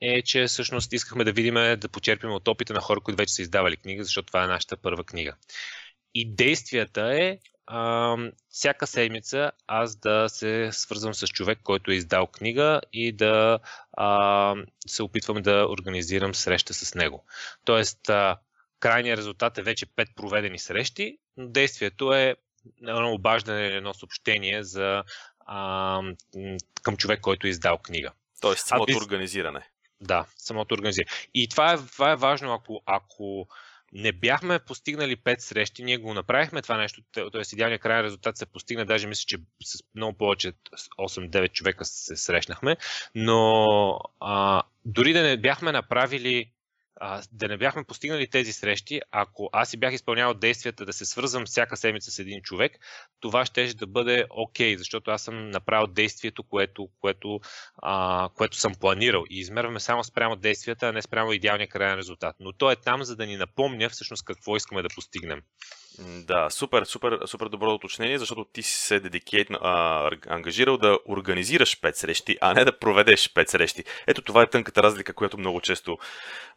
е, 0.00 0.22
че 0.22 0.44
всъщност 0.46 0.92
искахме 0.92 1.24
да 1.24 1.32
видим, 1.32 1.54
да 1.54 1.88
почерпим 1.92 2.30
от 2.30 2.48
опита 2.48 2.74
на 2.74 2.80
хора, 2.80 3.00
които 3.00 3.16
вече 3.16 3.34
са 3.34 3.42
издавали 3.42 3.76
книга, 3.76 4.04
защото 4.04 4.26
това 4.26 4.44
е 4.44 4.48
нашата 4.48 4.76
първа 4.76 5.04
книга. 5.04 5.36
И 6.14 6.34
действията 6.34 7.02
е 7.14 7.38
а, 7.66 8.16
всяка 8.48 8.86
седмица 8.86 9.50
аз 9.66 9.96
да 9.96 10.28
се 10.28 10.68
свързвам 10.72 11.14
с 11.14 11.26
човек, 11.26 11.58
който 11.62 11.90
е 11.90 11.94
издал 11.94 12.26
книга 12.26 12.80
и 12.92 13.12
да 13.12 13.58
а, 13.92 14.54
се 14.86 15.02
опитвам 15.02 15.42
да 15.42 15.66
организирам 15.70 16.34
среща 16.34 16.74
с 16.74 16.94
него. 16.94 17.24
Тоест, 17.64 18.08
а, 18.08 18.36
крайният 18.80 19.18
резултат 19.18 19.58
е 19.58 19.62
вече 19.62 19.86
5 19.86 20.14
проведени 20.14 20.58
срещи, 20.58 21.18
но 21.36 21.48
действието 21.48 22.12
е 22.12 22.36
едно 22.82 23.12
обаждане 23.12 23.66
или 23.66 23.74
едно 23.74 23.94
съобщение 23.94 24.62
за, 24.62 25.04
а, 25.46 26.00
към 26.82 26.96
човек, 26.96 27.20
който 27.20 27.46
е 27.46 27.50
издал 27.50 27.78
книга. 27.78 28.12
Тоест, 28.40 28.66
самото 28.66 28.92
а, 28.92 29.04
организиране. 29.04 29.60
Да, 30.00 30.26
самото 30.36 30.74
организиране. 30.74 31.10
И 31.34 31.48
това 31.48 31.72
е, 31.72 31.76
това 31.76 32.12
е 32.12 32.16
важно, 32.16 32.52
ако, 32.52 32.82
ако 32.86 33.48
не 33.92 34.12
бяхме 34.12 34.58
постигнали 34.58 35.16
5 35.16 35.38
срещи, 35.38 35.84
ние 35.84 35.96
го 35.96 36.14
направихме 36.14 36.62
това 36.62 36.76
нещо, 36.76 37.02
т.е. 37.12 37.40
идеалният 37.52 37.82
крайен 37.82 38.04
резултат 38.04 38.36
се 38.36 38.46
постигна, 38.46 38.86
даже 38.86 39.06
мисля, 39.06 39.24
че 39.26 39.38
с 39.64 39.82
много 39.94 40.18
повече 40.18 40.52
8-9 40.98 41.52
човека 41.52 41.84
се 41.84 42.16
срещнахме, 42.16 42.76
но 43.14 43.64
а, 44.20 44.62
дори 44.84 45.12
да 45.12 45.22
не 45.22 45.36
бяхме 45.36 45.72
направили 45.72 46.50
а, 47.00 47.22
да 47.32 47.48
не 47.48 47.56
бяхме 47.56 47.84
постигнали 47.84 48.30
тези 48.30 48.52
срещи, 48.52 49.00
ако 49.10 49.50
аз 49.52 49.70
си 49.70 49.76
бях 49.76 49.92
изпълнявал 49.92 50.34
действията 50.34 50.84
да 50.84 50.92
се 50.92 51.04
свързвам 51.04 51.46
всяка 51.46 51.76
седмица 51.76 52.10
с 52.10 52.18
един 52.18 52.42
човек, 52.42 52.72
това 53.20 53.46
ще 53.46 53.74
да 53.74 53.86
бъде 53.86 54.24
окей, 54.30 54.74
okay, 54.74 54.78
защото 54.78 55.10
аз 55.10 55.22
съм 55.22 55.50
направил 55.50 55.86
действието, 55.86 56.42
което, 56.42 56.88
което, 57.00 57.40
а, 57.82 58.28
което 58.34 58.56
съм 58.56 58.74
планирал. 58.74 59.24
И 59.30 59.38
измерваме 59.38 59.80
само 59.80 60.04
спрямо 60.04 60.36
действията, 60.36 60.88
а 60.88 60.92
не 60.92 61.02
спрямо 61.02 61.32
идеалния 61.32 61.68
крайен 61.68 61.98
резултат. 61.98 62.36
Но 62.40 62.52
то 62.52 62.70
е 62.70 62.76
там, 62.76 63.04
за 63.04 63.16
да 63.16 63.26
ни 63.26 63.36
напомня 63.36 63.88
всъщност 63.88 64.24
какво 64.24 64.56
искаме 64.56 64.82
да 64.82 64.88
постигнем. 64.94 65.42
Да, 65.98 66.50
супер, 66.50 66.84
супер, 66.84 67.18
супер 67.26 67.48
добро 67.48 67.70
уточнение, 67.70 68.18
защото 68.18 68.44
ти 68.44 68.62
си 68.62 68.72
се 68.72 69.00
дедикейт, 69.00 69.48
а, 69.50 70.10
ангажирал 70.26 70.76
да 70.76 70.98
организираш 71.08 71.80
5 71.80 71.92
срещи, 71.92 72.38
а 72.40 72.54
не 72.54 72.64
да 72.64 72.78
проведеш 72.78 73.32
5 73.32 73.50
срещи. 73.50 73.84
Ето 74.06 74.22
това 74.22 74.42
е 74.42 74.46
тънката 74.46 74.82
разлика, 74.82 75.12
която 75.12 75.38
много 75.38 75.60
често 75.60 75.98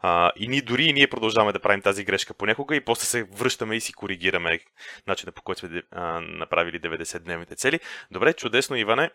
а, 0.00 0.32
и 0.36 0.48
ние 0.48 0.62
дори 0.62 0.84
и 0.84 0.92
ние 0.92 1.06
продължаваме 1.06 1.52
да 1.52 1.60
правим 1.60 1.82
тази 1.82 2.04
грешка 2.04 2.34
понякога 2.34 2.76
и 2.76 2.84
после 2.84 3.04
се 3.04 3.24
връщаме 3.24 3.76
и 3.76 3.80
си 3.80 3.92
коригираме 3.92 4.60
начина 5.06 5.32
по 5.32 5.42
който 5.42 5.58
сме 5.58 5.82
а, 5.90 6.20
направили 6.20 6.80
90-дневните 6.80 7.56
цели. 7.56 7.80
Добре, 8.10 8.32
чудесно, 8.32 8.76
Иване. 8.76 9.10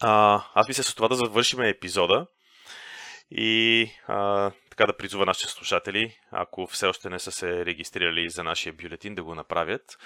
А, 0.00 0.42
аз 0.54 0.68
мисля 0.68 0.82
с 0.82 0.94
това 0.94 1.08
да 1.08 1.14
завършим 1.14 1.60
епизода 1.60 2.26
и 3.30 3.90
а, 4.06 4.50
така 4.82 4.92
да 4.92 4.96
призува 4.96 5.26
нашите 5.26 5.52
слушатели, 5.52 6.18
ако 6.30 6.66
все 6.66 6.86
още 6.86 7.10
не 7.10 7.18
са 7.18 7.32
се 7.32 7.64
регистрирали 7.66 8.30
за 8.30 8.44
нашия 8.44 8.72
бюлетин, 8.72 9.14
да 9.14 9.22
го 9.22 9.34
направят. 9.34 9.98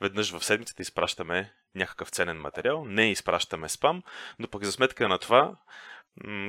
Веднъж 0.00 0.30
в 0.30 0.44
седмицата 0.44 0.82
изпращаме 0.82 1.52
някакъв 1.74 2.08
ценен 2.08 2.40
материал, 2.40 2.84
не 2.84 3.10
изпращаме 3.10 3.68
спам, 3.68 4.02
но 4.38 4.48
пък 4.48 4.64
за 4.64 4.72
сметка 4.72 5.08
на 5.08 5.18
това, 5.18 5.56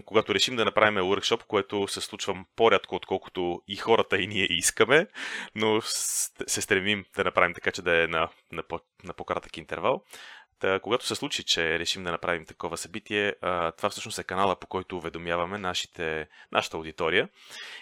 когато 0.05 0.35
решим 0.35 0.55
да 0.55 0.65
направим 0.65 0.99
workshop, 0.99 1.43
което 1.43 1.87
се 1.87 2.01
случва 2.01 2.35
по-рядко, 2.55 2.95
отколкото 2.95 3.61
и 3.67 3.75
хората 3.75 4.17
и 4.17 4.27
ние 4.27 4.47
искаме, 4.49 5.07
но 5.55 5.81
се 5.81 6.61
стремим 6.61 7.05
да 7.15 7.23
направим 7.23 7.53
така, 7.53 7.71
че 7.71 7.81
да 7.81 8.03
е 8.03 8.07
на, 8.07 8.29
на, 8.51 8.63
по, 8.63 8.79
на 9.03 9.13
по-кратък 9.13 9.57
интервал. 9.57 10.03
Та, 10.59 10.79
когато 10.79 11.07
се 11.07 11.15
случи, 11.15 11.43
че 11.43 11.79
решим 11.79 12.03
да 12.03 12.11
направим 12.11 12.45
такова 12.45 12.77
събитие, 12.77 13.35
това 13.77 13.89
всъщност 13.89 14.19
е 14.19 14.23
канала, 14.23 14.55
по 14.55 14.67
който 14.67 14.97
уведомяваме 14.97 15.57
нашите, 15.57 16.27
нашата 16.51 16.77
аудитория. 16.77 17.29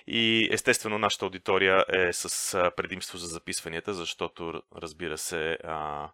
И 0.07 0.49
естествено, 0.51 0.97
нашата 0.97 1.25
аудитория 1.25 1.85
е 1.93 2.13
с 2.13 2.71
предимство 2.77 3.17
за 3.17 3.27
записванията, 3.27 3.93
защото, 3.93 4.61
разбира 4.75 5.17
се, 5.17 5.57
а, 5.63 6.09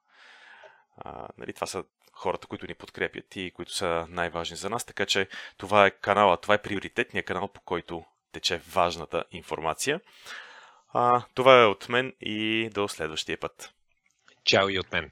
а, 0.97 1.28
нали, 1.38 1.53
това 1.53 1.68
са 1.68 1.84
хората, 2.12 2.47
които 2.47 2.68
ни 2.68 2.74
подкрепят 2.74 3.36
и 3.36 3.51
които 3.51 3.74
са 3.74 4.05
най-важни 4.10 4.57
за 4.57 4.70
нас. 4.70 4.86
Така 4.86 5.05
че 5.05 5.28
това 5.57 5.86
е 5.86 5.91
канала, 5.91 6.38
това 6.38 6.53
е 6.53 6.62
приоритетният 6.62 7.26
канал, 7.26 7.47
по 7.47 7.62
който 7.62 8.05
тече 8.32 8.57
важната 8.57 9.24
информация. 9.32 10.01
А, 10.93 11.24
това 11.34 11.62
е 11.62 11.66
от 11.66 11.89
мен 11.89 12.14
и 12.22 12.70
до 12.74 12.88
следващия 12.88 13.38
път. 13.38 13.74
Чао 14.43 14.70
и 14.70 14.80
от 14.80 14.91
мен. 14.91 15.12